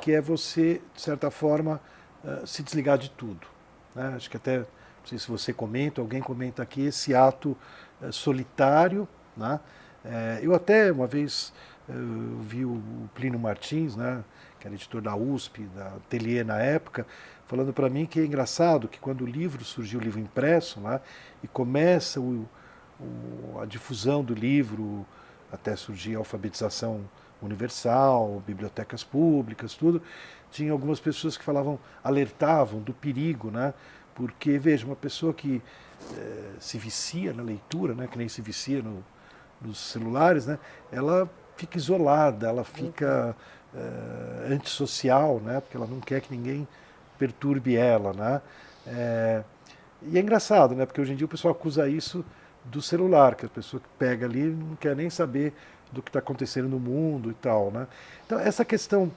que 0.00 0.12
é 0.12 0.20
você, 0.20 0.80
de 0.94 1.00
certa 1.00 1.30
forma, 1.30 1.80
uh, 2.24 2.46
se 2.46 2.62
desligar 2.62 2.98
de 2.98 3.10
tudo. 3.10 3.46
Né? 3.94 4.12
Acho 4.16 4.30
que 4.30 4.36
até, 4.36 4.58
não 4.58 4.66
sei 5.04 5.18
se 5.18 5.28
você 5.28 5.52
comenta, 5.52 6.00
alguém 6.00 6.20
comenta 6.20 6.62
aqui, 6.62 6.86
esse 6.86 7.14
ato 7.14 7.56
uh, 8.00 8.12
solitário, 8.12 9.08
né? 9.36 9.60
É, 10.04 10.38
eu 10.42 10.54
até 10.54 10.90
uma 10.92 11.06
vez 11.06 11.52
vi 12.42 12.64
o 12.64 12.82
Plínio 13.14 13.38
Martins, 13.38 13.96
né, 13.96 14.22
que 14.60 14.66
era 14.66 14.74
editor 14.74 15.00
da 15.00 15.16
USP, 15.16 15.62
da 15.74 15.88
Atelier 15.88 16.44
na 16.44 16.58
época, 16.58 17.06
falando 17.46 17.72
para 17.72 17.88
mim 17.88 18.04
que 18.04 18.20
é 18.20 18.24
engraçado 18.24 18.88
que 18.88 18.98
quando 18.98 19.22
o 19.22 19.26
livro 19.26 19.64
surgiu, 19.64 19.98
o 19.98 20.02
livro 20.02 20.20
impresso, 20.20 20.80
né, 20.80 21.00
e 21.42 21.48
começa 21.48 22.20
o, 22.20 22.46
o, 23.00 23.58
a 23.60 23.64
difusão 23.64 24.22
do 24.22 24.34
livro, 24.34 25.06
até 25.50 25.74
surgir 25.76 26.14
a 26.16 26.18
alfabetização 26.18 27.08
universal, 27.42 28.42
bibliotecas 28.46 29.04
públicas, 29.04 29.74
tudo, 29.74 30.02
tinha 30.50 30.72
algumas 30.72 31.00
pessoas 31.00 31.36
que 31.36 31.44
falavam, 31.44 31.78
alertavam 32.02 32.80
do 32.80 32.92
perigo, 32.92 33.50
né? 33.50 33.74
Porque, 34.14 34.58
veja, 34.58 34.84
uma 34.84 34.96
pessoa 34.96 35.32
que 35.32 35.62
eh, 36.16 36.50
se 36.58 36.78
vicia 36.78 37.32
na 37.32 37.42
leitura, 37.42 37.94
né? 37.94 38.08
que 38.10 38.18
nem 38.18 38.28
se 38.28 38.42
vicia 38.42 38.82
no, 38.82 39.04
nos 39.60 39.78
celulares, 39.78 40.46
né, 40.46 40.58
ela 40.90 41.28
fica 41.56 41.76
isolada, 41.76 42.48
ela 42.48 42.64
fica 42.64 43.34
é, 43.74 44.52
antissocial, 44.52 45.40
né, 45.40 45.60
porque 45.60 45.76
ela 45.76 45.86
não 45.86 46.00
quer 46.00 46.20
que 46.20 46.34
ninguém 46.34 46.66
perturbe 47.18 47.76
ela. 47.76 48.12
Né? 48.12 48.40
É, 48.86 49.42
e 50.02 50.16
é 50.16 50.20
engraçado, 50.20 50.74
né, 50.74 50.86
porque 50.86 51.00
hoje 51.00 51.12
em 51.12 51.16
dia 51.16 51.26
o 51.26 51.28
pessoal 51.28 51.52
acusa 51.52 51.88
isso 51.88 52.24
do 52.64 52.80
celular, 52.80 53.34
que 53.34 53.46
a 53.46 53.48
pessoa 53.48 53.80
que 53.80 53.88
pega 53.98 54.26
ali 54.26 54.44
não 54.44 54.76
quer 54.76 54.94
nem 54.94 55.10
saber 55.10 55.52
do 55.92 56.02
que 56.02 56.10
está 56.10 56.18
acontecendo 56.18 56.68
no 56.68 56.78
mundo 56.78 57.30
e 57.30 57.34
tal. 57.34 57.70
Né? 57.70 57.86
Então, 58.26 58.38
essa 58.38 58.64
questão 58.64 59.10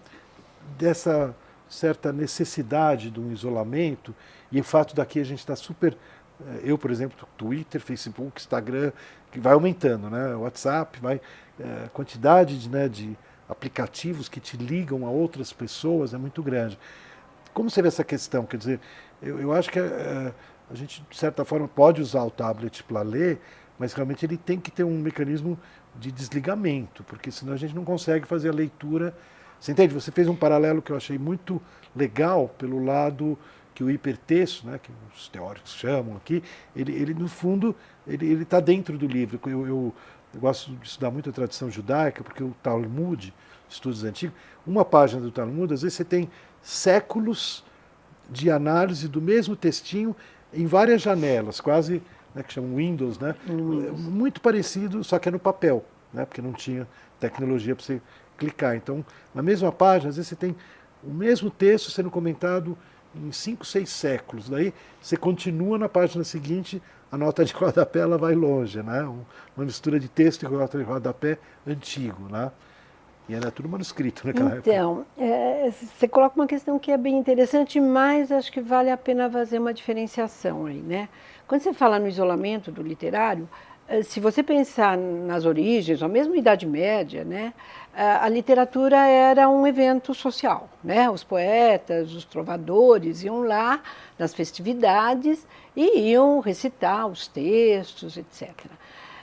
dessa 0.77 1.35
certa 1.69 2.11
necessidade 2.11 3.09
de 3.09 3.19
um 3.19 3.31
isolamento 3.31 4.13
e 4.51 4.59
o 4.59 4.63
fato 4.63 4.95
daqui 4.95 5.19
a 5.19 5.23
gente 5.23 5.39
estar 5.39 5.55
tá 5.55 5.61
super 5.61 5.97
é, 6.47 6.61
eu, 6.63 6.77
por 6.77 6.91
exemplo, 6.91 7.27
Twitter, 7.37 7.79
Facebook, 7.79 8.41
Instagram, 8.41 8.91
que 9.31 9.39
vai 9.39 9.53
aumentando, 9.53 10.09
né? 10.09 10.35
WhatsApp, 10.35 10.99
vai 10.99 11.21
é, 11.59 11.85
a 11.85 11.89
quantidade 11.89 12.59
de, 12.59 12.69
né, 12.69 12.89
de 12.89 13.17
aplicativos 13.47 14.27
que 14.27 14.39
te 14.39 14.57
ligam 14.57 15.05
a 15.05 15.09
outras 15.09 15.53
pessoas 15.53 16.13
é 16.13 16.17
muito 16.17 16.41
grande. 16.41 16.79
Como 17.53 17.69
vê 17.81 17.87
essa 17.87 18.03
questão? 18.03 18.45
Quer 18.45 18.57
dizer, 18.57 18.79
eu, 19.21 19.39
eu 19.39 19.53
acho 19.53 19.69
que 19.69 19.79
é, 19.79 20.33
a 20.69 20.75
gente, 20.75 21.05
de 21.09 21.17
certa 21.17 21.43
forma, 21.43 21.67
pode 21.67 22.01
usar 22.01 22.23
o 22.23 22.31
tablet 22.31 22.83
para 22.83 23.01
ler, 23.01 23.39
mas 23.81 23.93
realmente 23.93 24.23
ele 24.23 24.37
tem 24.37 24.59
que 24.59 24.69
ter 24.69 24.83
um 24.83 24.99
mecanismo 24.99 25.57
de 25.99 26.11
desligamento, 26.11 27.03
porque 27.03 27.31
senão 27.31 27.53
a 27.53 27.57
gente 27.57 27.73
não 27.73 27.83
consegue 27.83 28.27
fazer 28.27 28.49
a 28.49 28.53
leitura. 28.53 29.11
Você 29.59 29.71
entende? 29.71 29.91
Você 29.91 30.11
fez 30.11 30.27
um 30.27 30.35
paralelo 30.35 30.83
que 30.83 30.91
eu 30.91 30.95
achei 30.95 31.17
muito 31.17 31.59
legal 31.95 32.47
pelo 32.59 32.85
lado 32.85 33.35
que 33.73 33.83
o 33.83 33.89
hipertexto, 33.89 34.67
né, 34.67 34.79
que 34.81 34.91
os 35.15 35.27
teóricos 35.29 35.73
chamam 35.73 36.15
aqui, 36.15 36.43
ele, 36.75 36.93
ele 36.93 37.15
no 37.15 37.27
fundo, 37.27 37.75
ele 38.05 38.43
está 38.43 38.59
dentro 38.59 38.99
do 38.99 39.07
livro. 39.07 39.39
Eu, 39.47 39.65
eu, 39.65 39.95
eu, 40.31 40.39
gosto 40.39 40.73
de 40.73 40.85
estudar 40.85 41.09
muito 41.09 41.31
a 41.31 41.33
tradição 41.33 41.71
judaica, 41.71 42.23
porque 42.23 42.43
o 42.43 42.55
Talmud, 42.61 43.33
estudos 43.67 44.03
antigos, 44.03 44.35
uma 44.63 44.85
página 44.85 45.19
do 45.19 45.31
Talmud, 45.31 45.73
às 45.73 45.81
vezes 45.81 45.97
você 45.97 46.05
tem 46.05 46.29
séculos 46.61 47.63
de 48.29 48.51
análise 48.51 49.07
do 49.07 49.19
mesmo 49.19 49.55
textinho 49.55 50.15
em 50.53 50.67
várias 50.67 51.01
janelas, 51.01 51.59
quase, 51.59 52.03
né, 52.33 52.43
que 52.43 52.53
chamam 52.53 52.75
Windows, 52.75 53.19
né, 53.19 53.35
Windows. 53.47 53.99
muito 53.99 54.41
parecido, 54.41 55.03
só 55.03 55.19
que 55.19 55.29
é 55.29 55.31
no 55.31 55.39
papel, 55.39 55.83
né, 56.13 56.25
porque 56.25 56.41
não 56.41 56.53
tinha 56.53 56.87
tecnologia 57.19 57.75
para 57.75 57.85
você 57.85 58.01
clicar. 58.37 58.75
Então, 58.75 59.05
na 59.33 59.41
mesma 59.41 59.71
página, 59.71 60.09
às 60.09 60.15
vezes 60.15 60.29
você 60.29 60.35
tem 60.35 60.55
o 61.03 61.11
mesmo 61.11 61.49
texto 61.49 61.91
sendo 61.91 62.09
comentado 62.09 62.77
em 63.15 63.31
cinco, 63.31 63.65
seis 63.65 63.89
séculos. 63.89 64.49
Daí 64.49 64.73
você 65.01 65.17
continua 65.17 65.77
na 65.77 65.89
página 65.89 66.23
seguinte, 66.23 66.81
a 67.11 67.17
nota 67.17 67.43
de 67.43 67.53
rodapé 67.53 67.99
ela 67.99 68.17
vai 68.17 68.33
longe, 68.33 68.81
né? 68.81 69.03
Uma 69.55 69.65
mistura 69.65 69.99
de 69.99 70.07
texto 70.07 70.43
e 70.43 70.49
nota 70.49 70.77
de 70.77 70.83
rodapé 70.83 71.37
antigo, 71.67 72.27
né? 72.29 72.51
E 73.29 73.35
era 73.35 73.51
tudo 73.51 73.69
manuscrito 73.69 74.25
naquela 74.25 74.57
então, 74.57 74.57
época. 74.57 74.71
Então, 74.71 75.05
é, 75.17 75.71
você 75.71 76.07
coloca 76.07 76.35
uma 76.35 76.47
questão 76.47 76.77
que 76.79 76.91
é 76.91 76.97
bem 76.97 77.17
interessante, 77.17 77.79
mas 77.79 78.31
acho 78.31 78.51
que 78.51 78.59
vale 78.59 78.89
a 78.89 78.97
pena 78.97 79.29
fazer 79.29 79.59
uma 79.59 79.73
diferenciação 79.73 80.65
aí, 80.65 80.81
né? 80.81 81.07
Quando 81.51 81.63
você 81.63 81.73
fala 81.73 81.99
no 81.99 82.07
isolamento 82.07 82.71
do 82.71 82.81
literário, 82.81 83.45
eh, 83.85 84.03
se 84.03 84.21
você 84.21 84.41
pensar 84.41 84.97
nas 84.97 85.43
origens, 85.43 86.01
ou 86.01 86.07
mesmo 86.07 86.33
Idade 86.33 86.65
Média, 86.65 87.25
né, 87.25 87.53
a 87.93 88.29
literatura 88.29 88.95
era 88.95 89.49
um 89.49 89.67
evento 89.67 90.13
social. 90.13 90.69
Né? 90.81 91.09
Os 91.09 91.25
poetas, 91.25 92.13
os 92.13 92.23
trovadores 92.23 93.21
iam 93.21 93.41
lá 93.41 93.81
nas 94.17 94.33
festividades 94.33 95.45
e 95.75 96.11
iam 96.11 96.39
recitar 96.39 97.05
os 97.05 97.27
textos, 97.27 98.15
etc. 98.15 98.49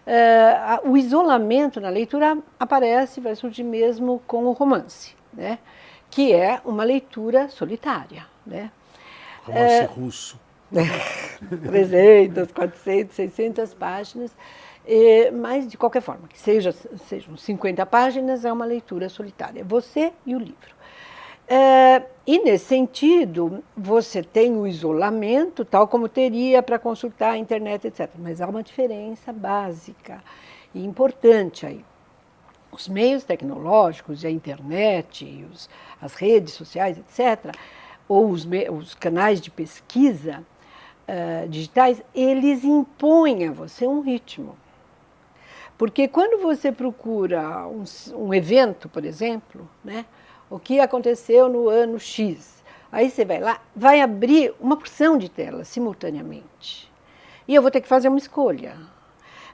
Eh, 0.06 0.80
o 0.84 0.98
isolamento 0.98 1.80
na 1.80 1.88
leitura 1.88 2.36
aparece, 2.60 3.22
vai 3.22 3.34
surgir 3.36 3.64
mesmo 3.64 4.20
com 4.26 4.44
o 4.44 4.52
romance, 4.52 5.16
né? 5.32 5.58
que 6.10 6.34
é 6.34 6.60
uma 6.62 6.84
leitura 6.84 7.48
solitária. 7.48 8.26
Né? 8.46 8.70
Romance 9.46 9.72
é, 9.72 9.84
russo. 9.84 10.47
300, 10.70 12.52
400, 12.52 13.14
600 13.14 13.74
páginas. 13.74 14.30
É, 14.86 15.30
mas, 15.30 15.68
de 15.68 15.76
qualquer 15.76 16.00
forma, 16.00 16.26
que 16.28 16.38
seja, 16.38 16.72
sejam 16.72 17.36
50 17.36 17.84
páginas, 17.86 18.44
é 18.44 18.52
uma 18.52 18.64
leitura 18.64 19.08
solitária. 19.08 19.62
Você 19.64 20.12
e 20.24 20.34
o 20.34 20.38
livro. 20.38 20.78
É, 21.46 22.02
e, 22.26 22.38
nesse 22.40 22.66
sentido, 22.66 23.62
você 23.76 24.22
tem 24.22 24.54
o 24.56 24.66
isolamento, 24.66 25.64
tal 25.64 25.88
como 25.88 26.08
teria 26.08 26.62
para 26.62 26.78
consultar 26.78 27.32
a 27.32 27.38
internet, 27.38 27.86
etc. 27.86 28.10
Mas 28.18 28.40
há 28.40 28.46
uma 28.46 28.62
diferença 28.62 29.32
básica 29.32 30.22
e 30.74 30.84
importante 30.84 31.64
aí. 31.64 31.84
Os 32.70 32.86
meios 32.86 33.24
tecnológicos, 33.24 34.24
a 34.24 34.30
internet, 34.30 35.46
os, 35.50 35.70
as 36.00 36.14
redes 36.14 36.52
sociais, 36.52 36.98
etc., 36.98 37.54
ou 38.06 38.30
os, 38.30 38.46
os 38.70 38.94
canais 38.94 39.40
de 39.40 39.50
pesquisa, 39.50 40.44
uh, 41.08 41.48
digitais, 41.48 42.02
eles 42.14 42.64
impõem 42.64 43.48
a 43.48 43.52
você 43.52 43.86
um 43.86 44.00
ritmo. 44.00 44.56
Porque 45.76 46.08
quando 46.08 46.42
você 46.42 46.72
procura 46.72 47.66
um, 47.66 47.84
um 48.14 48.34
evento, 48.34 48.88
por 48.88 49.04
exemplo, 49.04 49.68
né, 49.84 50.04
o 50.50 50.58
que 50.58 50.80
aconteceu 50.80 51.48
no 51.48 51.68
ano 51.68 51.98
X. 51.98 52.62
Aí 52.90 53.10
você 53.10 53.24
vai 53.24 53.38
lá, 53.38 53.60
vai 53.76 54.00
abrir 54.00 54.54
uma 54.58 54.76
porção 54.76 55.16
de 55.16 55.28
telas 55.28 55.68
simultaneamente. 55.68 56.90
E 57.46 57.54
eu 57.54 57.62
vou 57.62 57.70
ter 57.70 57.80
que 57.80 57.88
fazer 57.88 58.08
uma 58.08 58.18
escolha. 58.18 58.76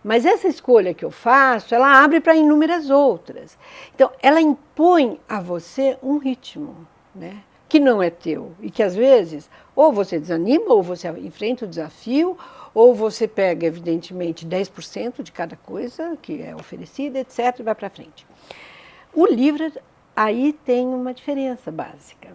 Mas 0.02 0.24
essa 0.26 0.46
escolha 0.48 0.94
que 0.94 1.04
eu 1.04 1.10
faço, 1.10 1.74
ela 1.74 2.02
abre 2.02 2.20
para 2.20 2.36
inúmeras 2.36 2.90
outras. 2.90 3.58
Então, 3.94 4.10
ela 4.22 4.40
impõe 4.40 5.18
a 5.28 5.40
você 5.40 5.98
um 6.02 6.18
ritmo, 6.18 6.86
né? 7.14 7.42
Que 7.74 7.80
não 7.80 8.00
é 8.00 8.08
teu. 8.08 8.52
E 8.60 8.70
que 8.70 8.84
às 8.84 8.94
vezes, 8.94 9.50
ou 9.74 9.92
você 9.92 10.20
desanima, 10.20 10.72
ou 10.72 10.80
você 10.80 11.08
enfrenta 11.08 11.64
o 11.64 11.68
desafio, 11.68 12.38
ou 12.72 12.94
você 12.94 13.26
pega, 13.26 13.66
evidentemente, 13.66 14.46
10% 14.46 15.24
de 15.24 15.32
cada 15.32 15.56
coisa 15.56 16.16
que 16.22 16.40
é 16.40 16.54
oferecida, 16.54 17.18
etc., 17.18 17.58
e 17.58 17.62
vai 17.64 17.74
para 17.74 17.90
frente. 17.90 18.24
O 19.12 19.26
livro, 19.26 19.72
aí 20.14 20.52
tem 20.52 20.86
uma 20.86 21.12
diferença 21.12 21.72
básica. 21.72 22.30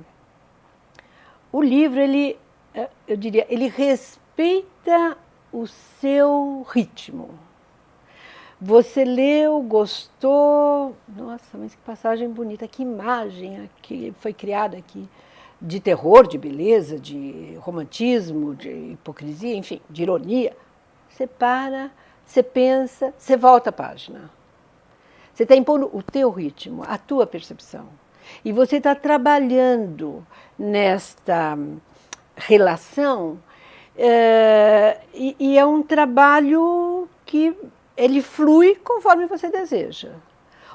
O 1.53 1.61
livro, 1.61 2.01
ele, 2.01 2.37
eh, 2.75 2.89
eu 3.07 3.15
diria, 3.15 3.47
ele 3.49 3.69
respeita 3.69 5.17
o 5.53 5.65
seu 5.67 6.67
ritmo. 6.69 7.29
Você 8.59 9.05
leu, 9.05 9.61
gostou, 9.61 10.97
nossa, 11.07 11.57
mas 11.57 11.73
que 11.75 11.81
passagem 11.83 12.27
bonita, 12.27 12.67
que 12.67 12.83
imagem 12.83 13.69
que 13.81 14.13
foi 14.19 14.33
criada 14.33 14.75
aqui 14.75 15.07
de 15.61 15.79
terror, 15.79 16.27
de 16.27 16.37
beleza, 16.37 16.99
de 16.99 17.55
romantismo, 17.59 18.55
de 18.55 18.69
hipocrisia, 18.69 19.55
enfim, 19.55 19.81
de 19.89 20.03
ironia. 20.03 20.55
Você 21.09 21.27
para, 21.27 21.91
você 22.25 22.41
pensa, 22.41 23.13
você 23.17 23.35
volta 23.35 23.69
a 23.69 23.73
página. 23.73 24.29
Você 25.33 25.43
está 25.43 25.55
impondo 25.55 25.89
o 25.93 26.03
teu 26.03 26.29
ritmo, 26.29 26.83
a 26.87 26.97
tua 26.97 27.25
percepção. 27.25 27.87
E 28.43 28.51
você 28.51 28.77
está 28.77 28.93
trabalhando 28.93 30.25
nesta 30.57 31.57
relação 32.35 33.39
é, 33.97 34.99
e, 35.13 35.35
e 35.39 35.57
é 35.57 35.65
um 35.65 35.81
trabalho 35.81 37.09
que 37.25 37.53
ele 37.97 38.21
flui 38.21 38.75
conforme 38.75 39.25
você 39.25 39.49
deseja. 39.49 40.11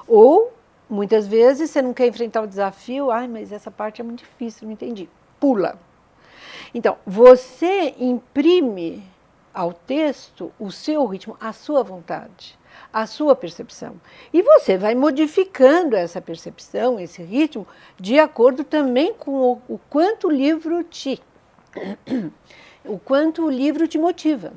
Ou, 0.07 0.53
muitas 0.89 1.27
vezes, 1.27 1.69
você 1.69 1.81
não 1.81 1.93
quer 1.93 2.07
enfrentar 2.07 2.41
o 2.41 2.47
desafio, 2.47 3.11
ai, 3.11 3.27
mas 3.27 3.51
essa 3.51 3.71
parte 3.71 4.01
é 4.01 4.03
muito 4.03 4.19
difícil, 4.19 4.67
não 4.67 4.73
entendi. 4.73 5.09
Pula. 5.39 5.79
Então, 6.73 6.97
você 7.05 7.95
imprime 7.99 9.03
ao 9.53 9.71
texto 9.71 10.51
o 10.59 10.69
seu 10.69 11.05
ritmo, 11.05 11.37
a 11.39 11.53
sua 11.53 11.81
vontade, 11.81 12.59
a 12.91 13.07
sua 13.07 13.35
percepção. 13.35 13.95
E 14.33 14.41
você 14.41 14.77
vai 14.77 14.93
modificando 14.93 15.95
essa 15.95 16.19
percepção, 16.19 16.99
esse 16.99 17.23
ritmo, 17.23 17.65
de 17.97 18.19
acordo 18.19 18.65
também 18.65 19.13
com 19.13 19.31
o, 19.31 19.61
o 19.69 19.79
quanto 19.89 20.27
o 20.27 20.31
livro 20.31 20.83
te 20.83 21.21
o 22.85 22.99
quanto 22.99 23.45
o 23.45 23.49
livro 23.49 23.87
te 23.87 23.97
motiva. 23.97 24.53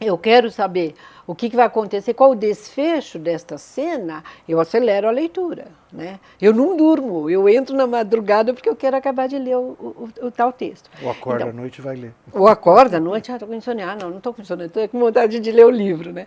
Eu 0.00 0.16
quero 0.16 0.50
saber 0.50 0.94
o 1.28 1.34
que, 1.34 1.50
que, 1.50 1.56
vai 1.56 1.66
acontecer, 1.66 2.14
qual 2.14 2.30
o 2.30 2.34
desfecho 2.34 3.18
desta 3.18 3.58
cena, 3.58 4.24
eu 4.48 4.58
acelero 4.58 5.06
a 5.06 5.10
leitura. 5.10 5.66
Né? 5.92 6.18
Eu 6.40 6.54
não 6.54 6.74
durmo, 6.74 7.28
eu 7.28 7.46
entro 7.46 7.76
na 7.76 7.86
madrugada 7.86 8.54
porque 8.54 8.66
eu 8.66 8.74
quero 8.74 8.96
acabar 8.96 9.28
de 9.28 9.38
ler 9.38 9.58
o, 9.58 9.76
o, 9.78 10.08
o 10.22 10.30
tal 10.30 10.50
texto. 10.50 10.88
Ou 11.02 11.10
acorda 11.10 11.44
então, 11.44 11.50
à 11.50 11.52
noite 11.52 11.80
e 11.80 11.82
vai 11.82 11.96
ler. 11.96 12.14
Ou 12.32 12.48
acorda 12.48 12.96
à 12.96 13.00
noite, 13.00 13.30
ah, 13.30 13.34
estou 13.34 13.46
com. 13.46 13.54
Ah, 13.54 13.96
não, 14.00 14.08
não 14.08 14.16
estou 14.16 14.32
com 14.32 14.40
insônia, 14.40 14.64
estou 14.64 14.88
com 14.88 14.98
vontade 14.98 15.38
de 15.38 15.52
ler 15.52 15.66
o 15.66 15.70
livro. 15.70 16.14
Né? 16.14 16.26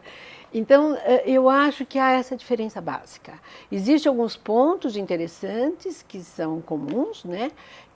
Então, 0.54 0.96
eh, 1.04 1.24
eu 1.26 1.50
acho 1.50 1.84
que 1.84 1.98
há 1.98 2.12
essa 2.12 2.38
diferença 2.38 2.80
básica. 2.80 3.34
Existem 3.72 4.08
alguns 4.08 4.38
pontos 4.38 4.96
interessantes 4.96 6.06
que 6.08 6.20
são 6.20 6.62
comuns, 6.62 7.24
né? 7.24 7.52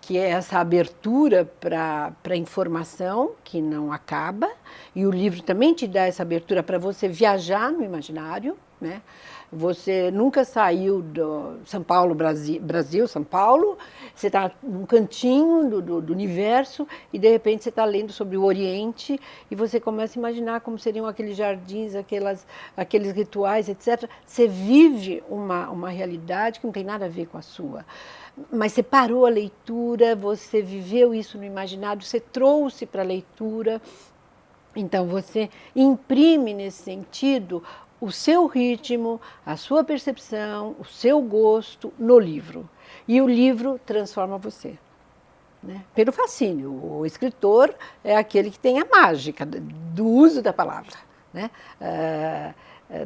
Que 0.05 0.19
é 0.19 0.29
essa 0.29 0.59
abertura 0.59 1.51
para 1.59 2.13
a 2.29 2.35
informação, 2.35 3.31
que 3.43 3.59
não 3.59 3.91
acaba, 3.91 4.47
e 4.95 5.03
o 5.03 5.09
livro 5.09 5.41
também 5.41 5.73
te 5.73 5.87
dá 5.87 6.05
essa 6.05 6.21
abertura 6.21 6.61
para 6.61 6.77
você 6.77 7.07
viajar 7.07 7.71
no 7.71 7.83
imaginário, 7.83 8.55
né? 8.85 9.01
Você 9.51 10.11
nunca 10.11 10.43
saiu 10.43 11.01
do 11.01 11.57
São 11.65 11.81
Paulo, 11.81 12.15
Brasil, 12.15 12.59
Brasil 12.59 13.07
São 13.07 13.23
Paulo, 13.23 13.77
você 14.13 14.27
está 14.27 14.51
num 14.61 14.85
cantinho 14.85 15.69
do, 15.69 15.81
do, 15.81 16.01
do, 16.01 16.13
universo 16.13 16.87
e 17.13 17.19
de 17.19 17.29
repente 17.29 17.63
você 17.63 17.69
está 17.69 17.85
lendo 17.85 18.11
sobre 18.11 18.37
o 18.37 18.43
Oriente 18.43 19.19
e 19.49 19.55
você 19.55 19.79
começa 19.79 20.17
a 20.17 20.19
imaginar 20.19 20.61
como 20.61 20.79
seriam 20.79 21.05
aqueles 21.05 21.37
jardins, 21.37 21.95
aquelas, 21.95 22.45
aqueles 22.75 23.13
rituais, 23.13 23.69
etc. 23.69 24.09
Você 24.25 24.47
vive 24.47 25.23
uma, 25.29 25.69
uma 25.69 25.89
realidade 25.89 26.59
que 26.59 26.65
não 26.65 26.73
tem 26.73 26.83
nada 26.83 27.05
a 27.05 27.09
ver 27.09 27.27
com 27.27 27.37
a 27.37 27.41
sua 27.41 27.85
mas 28.51 28.73
você 28.73 28.83
parou 28.83 29.25
a 29.25 29.29
leitura, 29.29 30.13
você 30.13 30.61
viveu 30.61 31.13
isso 31.13 31.37
no 31.37 31.45
imaginário, 31.45 32.01
você 32.01 32.19
trouxe 32.19 32.85
para 32.85 33.01
a 33.01 33.05
leitura. 33.05 33.81
Então 34.75 35.07
você 35.07 35.49
imprime 35.73 36.53
nesse 36.53 36.83
sentido 36.83 37.63
o 37.99 38.11
seu 38.11 38.45
ritmo, 38.45 39.19
a 39.45 39.55
sua 39.55 39.83
percepção, 39.83 40.75
o 40.79 40.85
seu 40.85 41.21
gosto 41.21 41.93
no 41.97 42.19
livro. 42.19 42.69
E 43.07 43.21
o 43.21 43.27
livro 43.27 43.79
transforma 43.85 44.37
você. 44.37 44.77
Né? 45.61 45.83
Pelo 45.93 46.11
fascínio. 46.11 46.71
O 46.71 47.05
escritor 47.05 47.73
é 48.03 48.15
aquele 48.15 48.51
que 48.51 48.59
tem 48.59 48.79
a 48.79 48.85
mágica 48.85 49.45
do 49.45 50.05
uso 50.05 50.41
da 50.41 50.53
palavra. 50.53 50.95
Né? 51.33 51.49
Uh, 51.81 52.53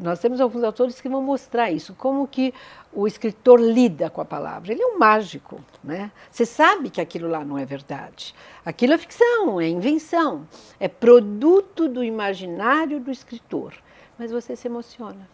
nós 0.01 0.19
temos 0.19 0.41
alguns 0.41 0.61
autores 0.63 0.99
que 0.99 1.07
vão 1.07 1.21
mostrar 1.21 1.71
isso, 1.71 1.95
como 1.95 2.27
que 2.27 2.53
o 2.91 3.07
escritor 3.07 3.61
lida 3.61 4.09
com 4.09 4.19
a 4.19 4.25
palavra. 4.25 4.73
Ele 4.73 4.83
é 4.83 4.85
um 4.85 4.97
mágico, 4.97 5.61
né? 5.81 6.11
Você 6.29 6.45
sabe 6.45 6.89
que 6.89 6.99
aquilo 6.99 7.29
lá 7.29 7.45
não 7.45 7.57
é 7.57 7.65
verdade. 7.65 8.35
Aquilo 8.65 8.91
é 8.91 8.97
ficção, 8.97 9.61
é 9.61 9.69
invenção, 9.69 10.45
é 10.81 10.89
produto 10.89 11.87
do 11.87 12.03
imaginário 12.03 12.99
do 12.99 13.09
escritor 13.09 13.73
mas 14.19 14.31
você 14.31 14.55
se 14.55 14.67
emociona. 14.67 15.27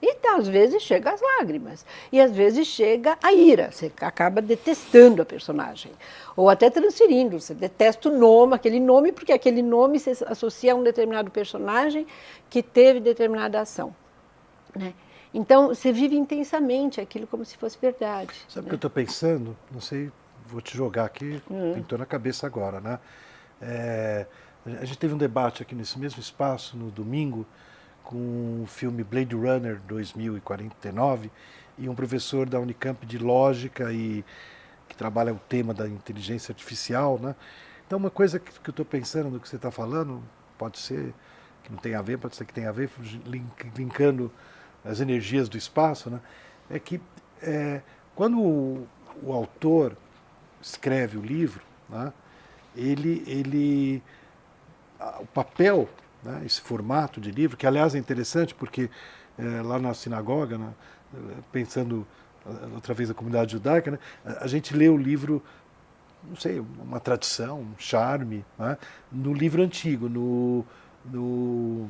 E 0.00 0.14
tá, 0.14 0.36
às 0.36 0.46
vezes 0.46 0.82
chega 0.82 1.12
às 1.12 1.20
lágrimas, 1.20 1.86
e 2.12 2.20
às 2.20 2.30
vezes 2.30 2.66
chega 2.66 3.16
a 3.22 3.32
ira, 3.32 3.70
você 3.70 3.90
acaba 4.00 4.42
detestando 4.42 5.22
a 5.22 5.24
personagem, 5.24 5.92
ou 6.36 6.50
até 6.50 6.68
transferindo, 6.68 7.40
você 7.40 7.54
detesta 7.54 8.08
o 8.08 8.18
nome, 8.18 8.54
aquele 8.54 8.78
nome, 8.78 9.10
porque 9.10 9.32
aquele 9.32 9.62
nome 9.62 9.98
se 9.98 10.10
associa 10.26 10.72
a 10.72 10.76
um 10.76 10.82
determinado 10.82 11.30
personagem 11.30 12.06
que 12.50 12.62
teve 12.62 13.00
determinada 13.00 13.60
ação. 13.60 13.94
Né? 14.74 14.92
Então, 15.32 15.68
você 15.68 15.92
vive 15.92 16.16
intensamente 16.16 17.00
aquilo 17.00 17.26
como 17.26 17.44
se 17.44 17.56
fosse 17.56 17.78
verdade. 17.80 18.32
Sabe 18.48 18.60
o 18.60 18.62
né? 18.64 18.68
que 18.68 18.74
eu 18.74 18.76
estou 18.76 18.90
pensando? 18.90 19.56
Não 19.72 19.80
sei, 19.80 20.12
vou 20.46 20.60
te 20.60 20.76
jogar 20.76 21.06
aqui, 21.06 21.42
uhum. 21.48 21.72
pintou 21.74 21.98
na 21.98 22.06
cabeça 22.06 22.46
agora, 22.46 22.80
né? 22.80 22.98
É, 23.62 24.26
a 24.66 24.84
gente 24.84 24.98
teve 24.98 25.14
um 25.14 25.18
debate 25.18 25.62
aqui 25.62 25.74
nesse 25.74 25.98
mesmo 25.98 26.20
espaço 26.20 26.76
no 26.76 26.90
domingo, 26.90 27.46
com 28.06 28.62
o 28.62 28.66
filme 28.66 29.02
Blade 29.02 29.34
Runner 29.34 29.80
2049 29.80 31.28
e 31.76 31.88
um 31.88 31.94
professor 31.94 32.48
da 32.48 32.60
Unicamp 32.60 33.04
de 33.04 33.18
lógica 33.18 33.92
e 33.92 34.24
que 34.88 34.96
trabalha 34.96 35.34
o 35.34 35.40
tema 35.48 35.74
da 35.74 35.88
inteligência 35.88 36.52
artificial, 36.52 37.18
né? 37.20 37.34
Então 37.84 37.98
uma 37.98 38.10
coisa 38.10 38.38
que, 38.38 38.60
que 38.60 38.70
eu 38.70 38.70
estou 38.70 38.86
pensando 38.86 39.28
no 39.28 39.40
que 39.40 39.48
você 39.48 39.56
está 39.56 39.72
falando 39.72 40.22
pode 40.56 40.78
ser 40.78 41.12
que 41.64 41.72
não 41.72 41.78
tem 41.78 41.96
a 41.96 42.00
ver, 42.00 42.16
pode 42.16 42.36
ser 42.36 42.44
que 42.44 42.54
tenha 42.54 42.68
a 42.68 42.72
ver, 42.72 42.88
link, 43.26 43.72
linkando 43.76 44.30
as 44.84 45.00
energias 45.00 45.48
do 45.48 45.58
espaço, 45.58 46.08
né? 46.08 46.20
É 46.70 46.78
que 46.78 47.00
é, 47.42 47.82
quando 48.14 48.40
o, 48.40 48.86
o, 49.20 49.32
autor 49.32 49.96
escreve 50.62 51.18
o 51.18 51.20
livro, 51.20 51.62
né? 51.88 52.12
ele, 52.76 53.24
ele, 53.26 54.02
o 55.20 55.26
papel 55.26 55.88
né, 56.26 56.42
esse 56.44 56.60
formato 56.60 57.20
de 57.20 57.30
livro, 57.30 57.56
que 57.56 57.66
aliás 57.66 57.94
é 57.94 57.98
interessante 57.98 58.54
porque 58.54 58.90
é, 59.38 59.62
lá 59.62 59.78
na 59.78 59.94
sinagoga, 59.94 60.58
né, 60.58 60.72
pensando 61.52 62.06
outra 62.74 62.92
vez 62.92 63.10
a 63.10 63.14
comunidade 63.14 63.52
judaica, 63.52 63.92
né, 63.92 63.98
a 64.40 64.46
gente 64.46 64.76
lê 64.76 64.88
o 64.88 64.96
livro, 64.96 65.42
não 66.28 66.36
sei, 66.36 66.60
uma 66.60 66.98
tradição, 66.98 67.60
um 67.60 67.74
charme, 67.78 68.44
né, 68.58 68.76
no 69.10 69.32
livro 69.32 69.62
antigo, 69.62 70.08
no, 70.08 70.64
no, 71.04 71.88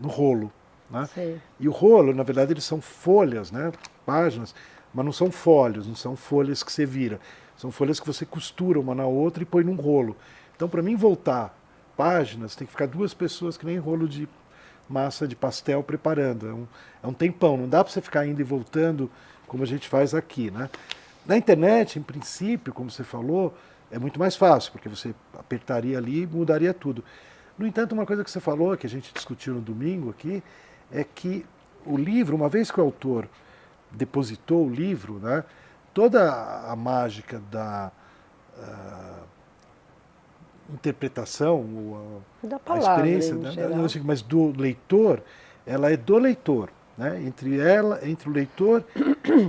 no 0.00 0.08
rolo. 0.08 0.52
Né? 0.90 1.08
E 1.58 1.68
o 1.68 1.72
rolo, 1.72 2.14
na 2.14 2.22
verdade, 2.22 2.52
eles 2.52 2.64
são 2.64 2.80
folhas, 2.80 3.50
né, 3.50 3.72
páginas, 4.06 4.54
mas 4.92 5.04
não 5.04 5.12
são 5.12 5.30
folhos, 5.30 5.88
não 5.88 5.96
são 5.96 6.14
folhas 6.14 6.62
que 6.62 6.70
você 6.70 6.86
vira. 6.86 7.18
São 7.56 7.70
folhas 7.70 7.98
que 7.98 8.06
você 8.06 8.24
costura 8.24 8.78
uma 8.78 8.94
na 8.94 9.06
outra 9.06 9.42
e 9.42 9.46
põe 9.46 9.64
num 9.64 9.74
rolo. 9.74 10.16
Então, 10.54 10.68
para 10.68 10.82
mim 10.82 10.94
voltar 10.94 11.56
páginas, 11.96 12.54
tem 12.54 12.66
que 12.66 12.72
ficar 12.72 12.86
duas 12.86 13.14
pessoas 13.14 13.56
que 13.56 13.64
nem 13.66 13.78
rolo 13.78 14.08
de 14.08 14.28
massa 14.88 15.26
de 15.26 15.34
pastel 15.34 15.82
preparando. 15.82 16.48
É 16.48 16.52
um, 16.52 16.66
é 17.02 17.06
um 17.06 17.12
tempão, 17.12 17.56
não 17.56 17.68
dá 17.68 17.82
para 17.82 17.92
você 17.92 18.00
ficar 18.00 18.26
indo 18.26 18.40
e 18.40 18.44
voltando 18.44 19.10
como 19.46 19.62
a 19.62 19.66
gente 19.66 19.88
faz 19.88 20.14
aqui. 20.14 20.50
Né? 20.50 20.68
Na 21.24 21.36
internet, 21.36 21.98
em 21.98 22.02
princípio, 22.02 22.72
como 22.72 22.90
você 22.90 23.04
falou, 23.04 23.56
é 23.90 23.98
muito 23.98 24.18
mais 24.18 24.36
fácil, 24.36 24.72
porque 24.72 24.88
você 24.88 25.14
apertaria 25.38 25.96
ali 25.98 26.22
e 26.22 26.26
mudaria 26.26 26.74
tudo. 26.74 27.04
No 27.56 27.66
entanto, 27.66 27.92
uma 27.92 28.04
coisa 28.04 28.24
que 28.24 28.30
você 28.30 28.40
falou, 28.40 28.76
que 28.76 28.86
a 28.86 28.90
gente 28.90 29.12
discutiu 29.12 29.54
no 29.54 29.60
domingo 29.60 30.10
aqui, 30.10 30.42
é 30.92 31.04
que 31.04 31.46
o 31.86 31.96
livro, 31.96 32.34
uma 32.34 32.48
vez 32.48 32.70
que 32.70 32.80
o 32.80 32.82
autor 32.82 33.28
depositou 33.90 34.66
o 34.66 34.70
livro, 34.70 35.18
né, 35.20 35.44
toda 35.92 36.32
a 36.68 36.74
mágica 36.74 37.40
da 37.50 37.92
uh, 38.58 39.33
interpretação, 40.72 42.20
a, 42.42 42.46
da 42.46 42.58
palavra, 42.58 42.90
a 42.90 42.94
experiência, 42.94 43.34
né? 43.34 43.52
mas 44.02 44.22
do 44.22 44.52
leitor, 44.56 45.22
ela 45.66 45.92
é 45.92 45.96
do 45.96 46.18
leitor. 46.18 46.70
Né? 46.96 47.22
Entre 47.26 47.58
ela, 47.58 48.00
entre 48.06 48.28
o 48.28 48.32
leitor 48.32 48.84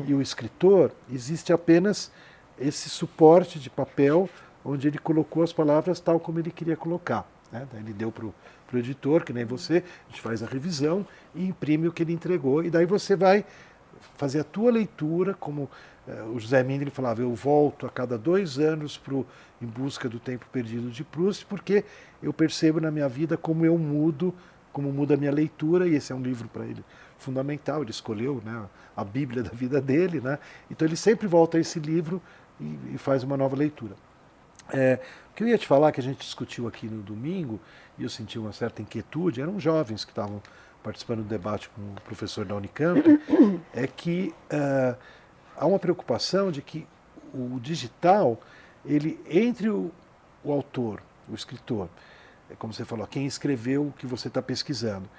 e 0.08 0.14
o 0.14 0.22
escritor, 0.22 0.92
existe 1.12 1.54
apenas 1.54 2.12
esse 2.60 2.90
suporte 2.90 3.60
de 3.60 3.70
papel 3.70 4.30
onde 4.64 4.88
ele 4.88 4.98
colocou 4.98 5.44
as 5.44 5.54
palavras 5.54 6.00
tal 6.00 6.20
como 6.20 6.40
ele 6.40 6.52
queria 6.52 6.76
colocar. 6.76 7.30
Né? 7.52 7.68
Daí 7.72 7.82
ele 7.82 7.94
deu 7.94 8.12
para 8.12 8.26
o 8.26 8.34
editor, 8.74 9.24
que 9.24 9.32
nem 9.32 9.46
você, 9.46 9.84
a 10.08 10.12
gente 10.12 10.22
faz 10.22 10.42
a 10.42 10.48
revisão 10.48 11.06
e 11.34 11.46
imprime 11.46 11.88
o 11.88 11.92
que 11.92 12.04
ele 12.04 12.14
entregou, 12.14 12.64
e 12.64 12.70
daí 12.70 12.86
você 12.86 13.16
vai 13.16 13.46
fazer 14.18 14.40
a 14.40 14.44
tua 14.44 14.72
leitura, 14.72 15.34
como 15.34 15.70
o 16.34 16.40
José 16.40 16.62
Mendes 16.64 16.94
falava, 16.94 17.22
eu 17.22 17.34
volto 17.34 17.86
a 17.86 17.90
cada 17.90 18.18
dois 18.18 18.60
anos 18.60 18.98
pro, 18.98 19.26
em 19.62 19.66
busca 19.66 20.08
do 20.08 20.20
tempo 20.20 20.46
perdido 20.52 20.90
de 20.90 21.04
Proust, 21.04 21.46
porque 21.46 21.84
eu 22.22 22.32
percebo 22.32 22.80
na 22.80 22.92
minha 22.92 23.10
vida 23.10 23.36
como 23.38 23.66
eu 23.66 23.78
mudo, 23.78 24.34
como 24.72 24.92
muda 24.92 25.16
a 25.16 25.18
minha 25.18 25.32
leitura, 25.32 25.88
e 25.88 25.96
esse 25.96 26.12
é 26.12 26.16
um 26.16 26.22
livro 26.22 26.48
para 26.48 26.66
ele 26.66 26.84
fundamental, 27.18 27.82
ele 27.82 27.92
escolheu 27.92 28.42
né, 28.46 28.66
a 28.96 29.04
Bíblia 29.04 29.42
da 29.42 29.50
vida 29.50 29.82
dele, 29.82 30.20
né? 30.20 30.38
então 30.70 30.88
ele 30.88 30.96
sempre 30.96 31.28
volta 31.28 31.58
a 31.58 31.62
esse 31.62 31.80
livro 31.80 32.22
e, 32.60 32.78
e 32.94 32.98
faz 32.98 33.24
uma 33.24 33.38
nova 33.38 33.56
leitura. 33.56 33.96
É, 34.72 35.00
o 35.32 35.36
que 35.36 35.44
eu 35.44 35.48
ia 35.48 35.58
te 35.58 35.68
falar, 35.68 35.92
que 35.92 36.00
a 36.00 36.04
gente 36.04 36.20
discutiu 36.20 36.68
aqui 36.68 36.88
no 36.88 37.02
domingo, 37.02 37.60
e 37.98 38.04
eu 38.04 38.10
senti 38.10 38.38
uma 38.38 38.52
certa 38.52 38.82
inquietude, 38.82 39.42
eram 39.42 39.60
jovens 39.60 40.04
que 40.04 40.12
estavam 40.12 40.42
participando 40.84 41.20
do 41.20 41.28
debate 41.28 41.70
com 41.70 41.82
o 41.82 42.02
professor 42.02 42.46
da 42.46 42.56
Unicamp, 42.56 43.02
é 43.74 43.88
que 43.88 44.34
uh, 44.52 44.96
há 45.58 45.66
uma 45.66 45.80
preocupação 45.80 46.52
de 46.52 46.62
que 46.62 46.88
o 47.34 47.60
digital, 47.60 48.40
ele 48.86 49.20
entre 49.30 49.70
o, 49.70 49.92
o 50.44 50.52
autor, 50.52 51.02
o 51.30 51.34
escritor, 51.34 51.90
é 52.50 52.56
como 52.56 52.74
você 52.74 52.86
falou, 52.86 53.06
quem 53.08 53.26
escreveu 53.26 53.88
o 53.88 53.92
que 53.92 54.06
você 54.06 54.28
está 54.28 54.42
pesquisando, 54.42 55.10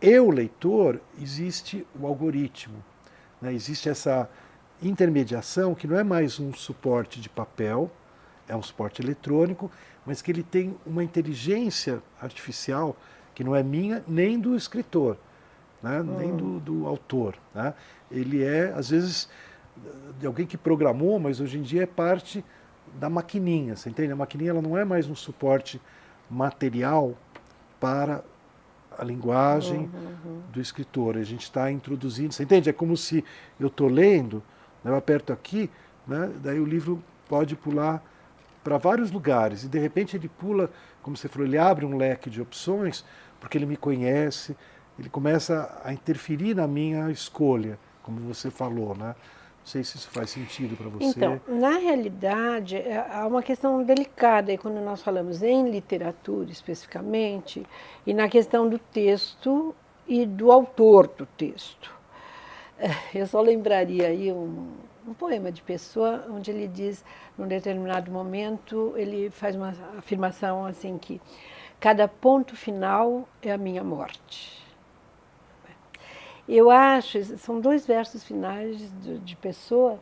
e 0.00 0.18
o 0.18 0.30
leitor, 0.30 1.00
existe 1.20 1.86
o 1.98 2.06
algoritmo, 2.06 2.82
né? 3.40 3.52
existe 3.52 3.88
essa 3.88 4.28
intermediação 4.82 5.74
que 5.74 5.86
não 5.86 5.98
é 5.98 6.02
mais 6.02 6.38
um 6.40 6.52
suporte 6.52 7.20
de 7.20 7.28
papel, 7.28 7.90
é 8.48 8.54
um 8.54 8.62
suporte 8.62 9.00
eletrônico, 9.00 9.70
mas 10.04 10.20
que 10.20 10.30
ele 10.30 10.42
tem 10.42 10.76
uma 10.84 11.02
inteligência 11.02 12.02
artificial 12.20 12.96
que 13.34 13.42
não 13.42 13.56
é 13.56 13.62
minha 13.62 14.04
nem 14.06 14.38
do 14.38 14.54
escritor, 14.54 15.16
né? 15.82 16.00
Hum. 16.00 16.16
nem 16.18 16.36
do, 16.36 16.60
do 16.60 16.86
autor. 16.86 17.36
Né? 17.54 17.74
Ele 18.10 18.42
é, 18.42 18.72
às 18.72 18.90
vezes, 18.90 19.28
de 20.18 20.26
alguém 20.26 20.46
que 20.46 20.56
programou, 20.56 21.18
mas 21.18 21.40
hoje 21.40 21.58
em 21.58 21.62
dia 21.62 21.82
é 21.82 21.86
parte 21.86 22.44
da 22.98 23.10
maquininha, 23.10 23.76
você 23.76 23.90
entende? 23.90 24.12
A 24.12 24.16
maquininha 24.16 24.50
ela 24.50 24.62
não 24.62 24.78
é 24.78 24.84
mais 24.84 25.08
um 25.08 25.14
suporte 25.14 25.80
material 26.30 27.14
para 27.80 28.22
a 28.96 29.04
linguagem 29.04 29.90
uhum, 29.92 30.16
uhum. 30.24 30.42
do 30.52 30.60
escritor. 30.60 31.16
A 31.16 31.24
gente 31.24 31.42
está 31.42 31.70
introduzindo, 31.70 32.32
você 32.32 32.44
entende? 32.44 32.70
É 32.70 32.72
como 32.72 32.96
se 32.96 33.24
eu 33.58 33.66
estou 33.66 33.88
lendo, 33.88 34.42
né, 34.82 34.90
eu 34.90 34.96
aperto 34.96 35.32
aqui, 35.32 35.70
né, 36.06 36.30
daí 36.42 36.60
o 36.60 36.64
livro 36.64 37.02
pode 37.28 37.56
pular 37.56 38.02
para 38.62 38.78
vários 38.78 39.10
lugares 39.10 39.64
e 39.64 39.68
de 39.68 39.78
repente 39.78 40.16
ele 40.16 40.28
pula, 40.28 40.70
como 41.02 41.16
você 41.16 41.28
falou, 41.28 41.46
ele 41.46 41.58
abre 41.58 41.84
um 41.84 41.96
leque 41.96 42.30
de 42.30 42.40
opções 42.40 43.04
porque 43.40 43.58
ele 43.58 43.66
me 43.66 43.76
conhece, 43.76 44.56
ele 44.98 45.10
começa 45.10 45.80
a 45.84 45.92
interferir 45.92 46.54
na 46.54 46.66
minha 46.66 47.10
escolha, 47.10 47.78
como 48.02 48.20
você 48.20 48.50
falou, 48.50 48.94
né? 48.94 49.14
Não 49.64 49.70
sei 49.70 49.82
se 49.82 49.96
isso 49.96 50.10
faz 50.10 50.28
sentido 50.28 50.76
para 50.76 50.90
você. 50.90 51.06
Então, 51.06 51.40
na 51.48 51.78
realidade, 51.78 52.76
é, 52.76 53.02
há 53.10 53.26
uma 53.26 53.42
questão 53.42 53.82
delicada 53.82 54.52
aí 54.52 54.58
quando 54.58 54.78
nós 54.78 55.02
falamos 55.02 55.42
em 55.42 55.70
literatura 55.70 56.50
especificamente 56.50 57.64
e 58.06 58.12
na 58.12 58.28
questão 58.28 58.68
do 58.68 58.78
texto 58.78 59.74
e 60.06 60.26
do 60.26 60.52
autor 60.52 61.08
do 61.08 61.24
texto. 61.24 61.90
É, 62.78 62.90
eu 63.18 63.26
só 63.26 63.40
lembraria 63.40 64.08
aí 64.08 64.30
um, 64.30 64.68
um 65.08 65.14
poema 65.14 65.50
de 65.50 65.62
Pessoa, 65.62 66.26
onde 66.28 66.50
ele 66.50 66.68
diz, 66.68 67.02
num 67.38 67.48
determinado 67.48 68.12
momento, 68.12 68.92
ele 68.96 69.30
faz 69.30 69.56
uma 69.56 69.72
afirmação 69.96 70.66
assim 70.66 70.98
que 70.98 71.22
cada 71.80 72.06
ponto 72.06 72.54
final 72.54 73.26
é 73.40 73.50
a 73.50 73.56
minha 73.56 73.82
morte. 73.82 74.62
Eu 76.48 76.70
acho, 76.70 77.22
são 77.38 77.60
dois 77.60 77.86
versos 77.86 78.22
finais 78.22 78.78
de, 79.00 79.18
de 79.18 79.36
Pessoa, 79.36 79.98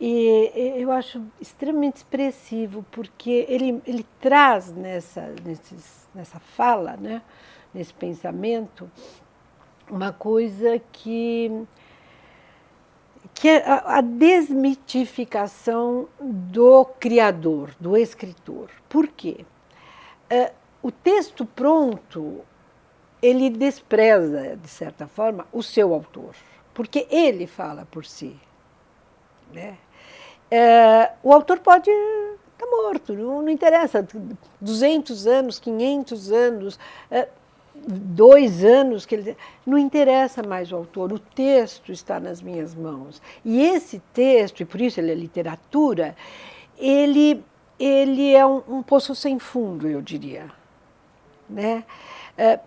e 0.00 0.50
eu 0.76 0.90
acho 0.90 1.22
extremamente 1.40 1.96
expressivo, 1.96 2.84
porque 2.90 3.46
ele, 3.48 3.80
ele 3.86 4.04
traz 4.20 4.72
nessa, 4.72 5.34
nesses, 5.44 6.08
nessa 6.14 6.40
fala, 6.40 6.96
né, 6.96 7.22
nesse 7.72 7.94
pensamento, 7.94 8.90
uma 9.88 10.12
coisa 10.12 10.80
que, 10.92 11.64
que 13.34 13.48
é 13.48 13.64
a, 13.66 14.00
desmitificação 14.00 16.08
do 16.20 16.84
criador, 16.84 17.70
do 17.78 17.96
escritor. 17.96 18.70
Por 18.88 19.06
quê? 19.08 19.44
É, 20.28 20.52
o 20.82 20.90
texto 20.90 21.46
pronto 21.46 22.40
ele 23.24 23.48
despreza, 23.48 24.54
de 24.54 24.68
certa 24.68 25.06
forma, 25.08 25.46
o 25.50 25.62
seu 25.62 25.94
autor, 25.94 26.34
porque 26.74 27.06
ele 27.10 27.46
fala 27.46 27.88
por 27.90 28.04
si. 28.04 28.36
Né? 29.50 29.78
É, 30.50 31.10
o 31.22 31.32
autor 31.32 31.58
pode 31.60 31.88
estar 31.88 32.36
tá 32.58 32.66
morto, 32.66 33.14
não, 33.14 33.40
não, 33.40 33.48
interessa, 33.48 34.06
200 34.60 35.26
anos, 35.26 35.58
500 35.58 36.32
anos, 36.32 36.78
é, 37.10 37.26
dois 37.74 38.62
anos, 38.62 39.06
que 39.06 39.14
ele, 39.14 39.36
não 39.64 39.78
interessa 39.78 40.42
mais 40.42 40.70
o 40.70 40.76
autor, 40.76 41.10
o 41.10 41.18
texto 41.18 41.90
está 41.90 42.20
nas 42.20 42.42
minhas 42.42 42.74
mãos. 42.74 43.22
E 43.42 43.62
esse 43.62 44.00
texto, 44.12 44.60
e 44.60 44.66
por 44.66 44.82
isso 44.82 45.00
ele 45.00 45.12
é 45.12 45.14
literatura, 45.14 46.14
ele, 46.76 47.42
ele 47.78 48.34
é 48.34 48.44
um, 48.44 48.62
um 48.68 48.82
poço 48.82 49.14
sem 49.14 49.38
fundo, 49.38 49.88
eu 49.88 50.02
diria. 50.02 50.50
Né? 51.48 51.84
É, 52.36 52.60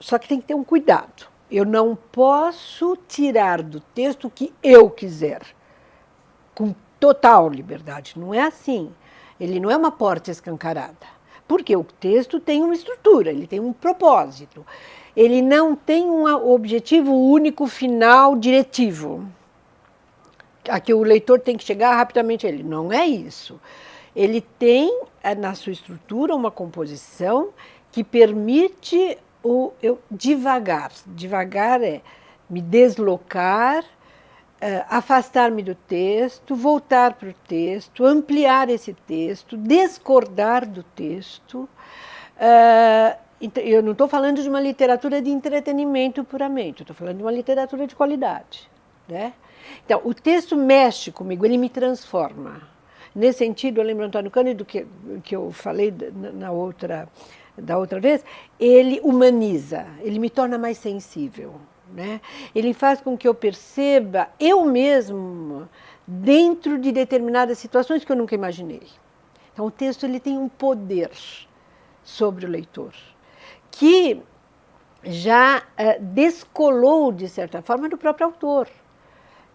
só 0.00 0.18
que 0.18 0.28
tem 0.28 0.40
que 0.40 0.46
ter 0.46 0.54
um 0.54 0.64
cuidado. 0.64 1.26
Eu 1.50 1.64
não 1.64 1.96
posso 1.96 2.96
tirar 3.08 3.62
do 3.62 3.80
texto 3.80 4.26
o 4.26 4.30
que 4.30 4.52
eu 4.62 4.90
quiser, 4.90 5.42
com 6.54 6.74
total 7.00 7.48
liberdade. 7.48 8.14
Não 8.16 8.34
é 8.34 8.42
assim. 8.42 8.92
Ele 9.40 9.60
não 9.60 9.70
é 9.70 9.76
uma 9.76 9.90
porta 9.90 10.30
escancarada. 10.30 11.18
Porque 11.46 11.74
o 11.74 11.84
texto 11.84 12.38
tem 12.38 12.62
uma 12.62 12.74
estrutura, 12.74 13.30
ele 13.30 13.46
tem 13.46 13.60
um 13.60 13.72
propósito. 13.72 14.66
Ele 15.16 15.40
não 15.40 15.74
tem 15.74 16.04
um 16.04 16.26
objetivo 16.52 17.12
único, 17.12 17.66
final, 17.66 18.36
diretivo. 18.36 19.26
A 20.68 20.78
que 20.78 20.92
o 20.92 21.02
leitor 21.02 21.40
tem 21.40 21.56
que 21.56 21.64
chegar 21.64 21.96
rapidamente 21.96 22.46
a 22.46 22.50
ele. 22.50 22.62
Não 22.62 22.92
é 22.92 23.06
isso. 23.06 23.58
Ele 24.14 24.40
tem 24.40 25.02
eh, 25.22 25.34
na 25.34 25.54
sua 25.54 25.72
estrutura 25.72 26.34
uma 26.34 26.50
composição 26.50 27.48
que 27.90 28.04
permite 28.04 29.16
o 29.48 29.72
eu 29.82 29.98
devagar. 30.10 30.92
Devagar 31.06 31.82
é 31.82 32.00
me 32.48 32.60
deslocar, 32.60 33.82
uh, 33.82 34.84
afastar-me 34.88 35.62
do 35.62 35.74
texto, 35.74 36.54
voltar 36.54 37.14
para 37.14 37.28
o 37.28 37.34
texto, 37.46 38.04
ampliar 38.04 38.68
esse 38.68 38.92
texto, 38.92 39.56
discordar 39.56 40.66
do 40.66 40.82
texto. 40.82 41.68
Uh, 42.36 43.28
eu 43.56 43.82
não 43.82 43.92
estou 43.92 44.08
falando 44.08 44.42
de 44.42 44.48
uma 44.48 44.60
literatura 44.60 45.22
de 45.22 45.30
entretenimento 45.30 46.24
puramente, 46.24 46.82
estou 46.82 46.94
falando 46.94 47.18
de 47.18 47.22
uma 47.22 47.32
literatura 47.32 47.86
de 47.86 47.94
qualidade. 47.94 48.68
Né? 49.06 49.32
Então, 49.84 50.00
o 50.04 50.12
texto 50.12 50.56
mexe 50.56 51.12
comigo, 51.12 51.46
ele 51.46 51.56
me 51.56 51.68
transforma. 51.68 52.62
Nesse 53.14 53.38
sentido, 53.38 53.80
eu 53.80 53.84
lembro 53.84 54.04
Antônio 54.04 54.30
Cândido, 54.30 54.64
que, 54.64 54.86
que 55.22 55.34
eu 55.34 55.50
falei 55.50 55.94
na 56.34 56.50
outra 56.50 57.08
da 57.60 57.78
outra 57.78 58.00
vez, 58.00 58.24
ele 58.58 59.00
humaniza, 59.02 59.86
ele 60.00 60.18
me 60.18 60.30
torna 60.30 60.58
mais 60.58 60.78
sensível. 60.78 61.54
Né? 61.92 62.20
Ele 62.54 62.74
faz 62.74 63.00
com 63.00 63.16
que 63.16 63.26
eu 63.26 63.34
perceba 63.34 64.28
eu 64.38 64.64
mesmo 64.64 65.68
dentro 66.06 66.78
de 66.78 66.92
determinadas 66.92 67.58
situações 67.58 68.04
que 68.04 68.12
eu 68.12 68.16
nunca 68.16 68.34
imaginei. 68.34 68.82
Então 69.52 69.66
o 69.66 69.70
texto 69.70 70.04
ele 70.04 70.20
tem 70.20 70.36
um 70.36 70.48
poder 70.48 71.10
sobre 72.04 72.46
o 72.46 72.48
leitor 72.48 72.92
que 73.70 74.20
já 75.04 75.58
uh, 75.58 76.02
descolou 76.02 77.12
de 77.12 77.28
certa 77.28 77.62
forma 77.62 77.88
do 77.88 77.96
próprio 77.96 78.26
autor. 78.26 78.68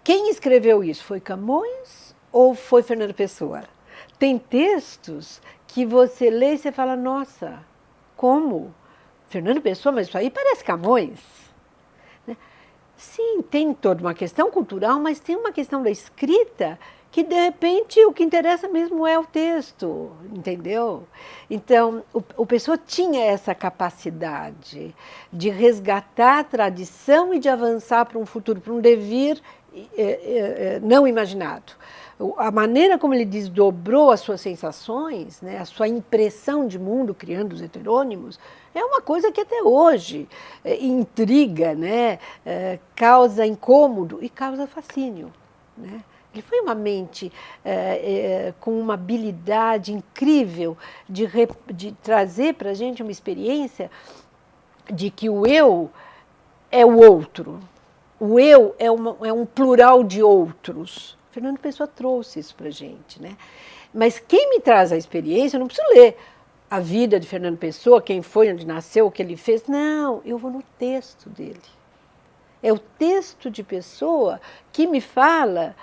Quem 0.04 0.30
escreveu 0.30 0.84
isso 0.84 1.04
foi 1.04 1.20
Camões 1.20 2.16
ou 2.32 2.54
foi 2.54 2.84
Fernando 2.84 3.13
Pessoa? 3.13 3.63
Tem 4.18 4.38
textos 4.38 5.42
que 5.68 5.86
você 5.86 6.30
lê 6.30 6.54
e 6.54 6.58
você 6.58 6.72
fala 6.72 6.96
nossa, 6.96 7.60
como? 8.23 8.73
Fernando 9.27 9.59
Pessoa, 9.59 9.91
mas 9.91 10.07
isso 10.07 10.17
aí 10.17 10.29
parece 10.29 10.63
Camões. 10.63 11.19
Né? 12.25 12.38
Sim, 12.95 13.41
tem 13.41 13.73
toda 13.73 14.01
uma 14.01 14.13
questão 14.13 14.49
cultural, 14.49 14.97
mas 14.97 15.19
tem 15.19 15.36
uma 15.36 15.51
questão 15.51 15.83
da 15.83 15.91
escrita 15.91 16.79
que 17.12 17.21
de 17.21 17.36
repente 17.36 17.99
o 18.05 18.13
que 18.13 18.23
interessa 18.23 18.69
mesmo 18.69 19.05
é 19.05 19.19
o 19.19 19.25
texto, 19.25 20.09
entendeu? 20.33 21.03
Então, 21.49 22.01
o, 22.13 22.23
o 22.38 22.45
Pessoa 22.45 22.77
tinha 22.77 23.25
essa 23.25 23.53
capacidade 23.53 24.95
de 25.31 25.49
resgatar 25.49 26.39
a 26.39 26.43
tradição 26.45 27.33
e 27.33 27.39
de 27.39 27.49
avançar 27.49 28.05
para 28.05 28.17
um 28.17 28.25
futuro, 28.25 28.62
para 28.62 28.71
um 28.71 28.79
devir 28.79 29.41
é, 29.97 30.75
é, 30.77 30.79
não 30.81 31.05
imaginado. 31.05 31.73
A 32.38 32.51
maneira 32.51 32.97
como 32.97 33.13
ele 33.13 33.25
desdobrou 33.25 34.12
as 34.12 34.19
suas 34.19 34.39
sensações, 34.39 35.41
né, 35.41 35.57
a 35.57 35.65
sua 35.65 35.88
impressão 35.88 36.67
de 36.67 36.79
mundo, 36.79 37.13
criando 37.13 37.53
os 37.53 37.62
heterônimos, 37.62 38.39
é 38.73 38.83
uma 38.83 39.01
coisa 39.01 39.31
que 39.31 39.41
até 39.41 39.62
hoje 39.62 40.27
é, 40.63 40.83
intriga, 40.83 41.75
né, 41.75 42.19
é, 42.45 42.79
causa 42.95 43.45
incômodo 43.45 44.19
e 44.21 44.29
causa 44.29 44.67
fascínio. 44.67 45.31
Né? 45.77 46.01
Ele 46.33 46.41
foi 46.41 46.62
uma 46.62 46.73
mente 46.73 47.31
é, 47.63 47.73
é, 47.73 48.53
com 48.59 48.79
uma 48.79 48.95
habilidade 48.95 49.93
incrível 49.93 50.75
de, 51.07 51.29
de 51.71 51.91
trazer 51.91 52.55
para 52.55 52.71
a 52.71 52.73
gente 52.73 53.03
uma 53.03 53.12
experiência 53.12 53.91
de 54.91 55.12
que 55.12 55.29
o 55.29 55.45
eu 55.45 55.91
é 56.71 56.83
o 56.83 56.97
outro. 56.97 57.59
O 58.19 58.39
eu 58.39 58.75
é, 58.79 58.89
uma, 58.89 59.15
é 59.21 59.31
um 59.31 59.45
plural 59.45 60.03
de 60.03 60.23
outros. 60.23 61.15
Fernando 61.34 61.58
Pessoa 61.58 61.88
trouxe 61.88 62.39
isso 62.39 62.54
para 62.54 62.69
gente. 62.69 63.19
Né? 63.19 63.36
Mas 63.91 64.19
quem 64.19 64.52
me 64.52 64.60
traz 64.60 64.91
a 64.91 64.98
experiência, 64.98 65.58
eu 65.58 65.60
não 65.60 65.67
preciso 65.67 65.88
ler 65.89 66.15
a 66.69 66.80
vida 66.80 67.19
de 67.19 67.28
Fernando 67.28 67.58
Pessoa, 67.58 68.02
quem 68.02 68.22
foi, 68.22 68.54
onde 68.54 68.65
nasceu, 68.65 69.08
o 69.08 69.12
que 69.12 69.22
ele 69.22 69.36
fez. 69.36 69.65
Não, 69.67 70.22
eu 70.24 70.38
vou 70.38 70.52
no 70.52 70.63
texto 70.78 71.30
dele. 71.30 71.60
É 72.62 72.72
o 72.72 72.78
texto 72.78 73.50
de 73.50 73.63
Pessoa 73.63 74.39
que 74.72 74.86
me 74.86 75.02
fala 75.02 75.76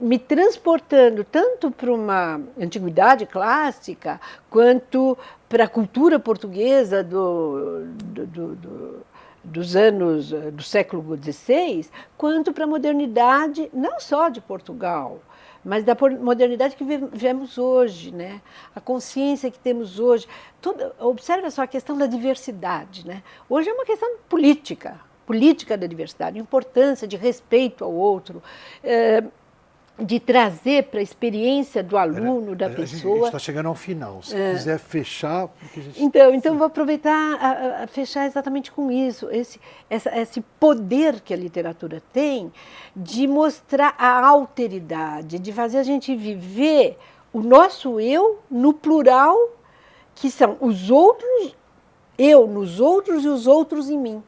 me 0.00 0.18
transportando 0.18 1.22
tanto 1.22 1.70
para 1.70 1.92
uma 1.92 2.40
antiguidade 2.58 3.26
clássica 3.26 4.20
quanto 4.50 5.16
para 5.48 5.64
a 5.64 5.68
cultura 5.68 6.18
portuguesa 6.18 7.04
do, 7.04 7.84
do, 7.86 8.26
do, 8.26 8.54
do 8.56 9.06
dos 9.44 9.76
anos 9.76 10.30
do 10.30 10.62
século 10.62 11.16
XVI, 11.16 11.86
quanto 12.16 12.52
para 12.52 12.64
a 12.64 12.66
modernidade 12.66 13.70
não 13.72 14.00
só 14.00 14.28
de 14.28 14.40
Portugal, 14.40 15.20
mas 15.64 15.82
da 15.82 15.96
modernidade 16.20 16.76
que 16.76 16.84
vivemos 16.84 17.56
hoje, 17.56 18.12
né? 18.12 18.40
A 18.74 18.80
consciência 18.80 19.50
que 19.50 19.58
temos 19.58 19.98
hoje. 19.98 20.28
Tudo, 20.60 20.92
observa 20.98 21.50
só 21.50 21.62
a 21.62 21.66
questão 21.66 21.96
da 21.96 22.06
diversidade, 22.06 23.06
né? 23.06 23.22
Hoje 23.48 23.70
é 23.70 23.72
uma 23.72 23.86
questão 23.86 24.18
política, 24.28 25.00
política 25.26 25.76
da 25.76 25.86
diversidade, 25.86 26.38
importância 26.38 27.08
de 27.08 27.16
respeito 27.16 27.82
ao 27.82 27.92
outro. 27.92 28.42
É, 28.82 29.24
de 29.98 30.18
trazer 30.18 30.84
para 30.84 30.98
a 30.98 31.02
experiência 31.02 31.82
do 31.82 31.96
aluno, 31.96 32.56
da 32.56 32.68
pessoa. 32.68 33.14
A 33.14 33.16
gente 33.16 33.26
está 33.26 33.38
chegando 33.38 33.66
ao 33.66 33.76
final. 33.76 34.22
Se 34.22 34.36
é. 34.36 34.52
quiser 34.52 34.78
fechar. 34.78 35.48
Gente... 35.72 36.02
Então, 36.02 36.34
então 36.34 36.58
vou 36.58 36.66
aproveitar 36.66 37.12
a, 37.12 37.84
a, 37.84 37.86
fechar 37.86 38.26
exatamente 38.26 38.72
com 38.72 38.90
isso. 38.90 39.28
Esse, 39.30 39.60
essa, 39.88 40.10
esse 40.18 40.40
poder 40.58 41.20
que 41.20 41.32
a 41.32 41.36
literatura 41.36 42.02
tem 42.12 42.52
de 42.94 43.28
mostrar 43.28 43.94
a 43.96 44.26
alteridade, 44.26 45.38
de 45.38 45.52
fazer 45.52 45.78
a 45.78 45.84
gente 45.84 46.14
viver 46.16 46.98
o 47.32 47.40
nosso 47.40 48.00
eu 48.00 48.40
no 48.50 48.72
plural, 48.72 49.36
que 50.14 50.28
são 50.28 50.56
os 50.60 50.90
outros, 50.90 51.54
eu 52.18 52.48
nos 52.48 52.80
outros 52.80 53.24
e 53.24 53.28
os 53.28 53.46
outros 53.46 53.88
em 53.88 53.98
mim. 53.98 54.22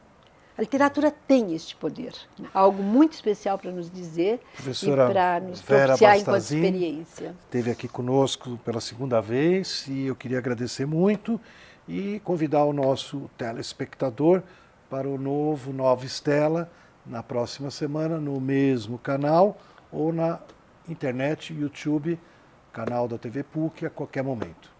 A 0.57 0.61
literatura 0.61 1.11
tem 1.11 1.53
este 1.53 1.75
poder, 1.75 2.15
algo 2.51 2.81
muito 2.81 3.13
especial 3.13 3.59
para 3.59 3.69
nos 3.69 3.91
dizer 3.91 4.39
Professora 4.55 5.03
e 5.03 5.13
para 5.13 5.39
nos 5.39 5.61
Vera 5.61 5.85
propiciar 5.85 6.17
enquanto 6.17 6.41
experiência. 6.41 7.35
Esteve 7.45 7.69
aqui 7.69 7.87
conosco 7.87 8.57
pela 8.65 8.81
segunda 8.81 9.21
vez 9.21 9.85
e 9.87 10.07
eu 10.07 10.15
queria 10.15 10.39
agradecer 10.39 10.87
muito 10.87 11.39
e 11.87 12.19
convidar 12.23 12.63
o 12.63 12.73
nosso 12.73 13.29
telespectador 13.37 14.41
para 14.89 15.07
o 15.07 15.15
novo 15.15 15.71
Nova 15.71 16.03
Estela 16.07 16.71
na 17.05 17.21
próxima 17.21 17.69
semana 17.69 18.17
no 18.17 18.41
mesmo 18.41 18.97
canal 18.97 19.59
ou 19.91 20.11
na 20.11 20.39
internet, 20.89 21.53
YouTube, 21.53 22.19
canal 22.73 23.07
da 23.07 23.19
TV 23.19 23.43
PUC 23.43 23.85
a 23.85 23.91
qualquer 23.91 24.23
momento. 24.23 24.76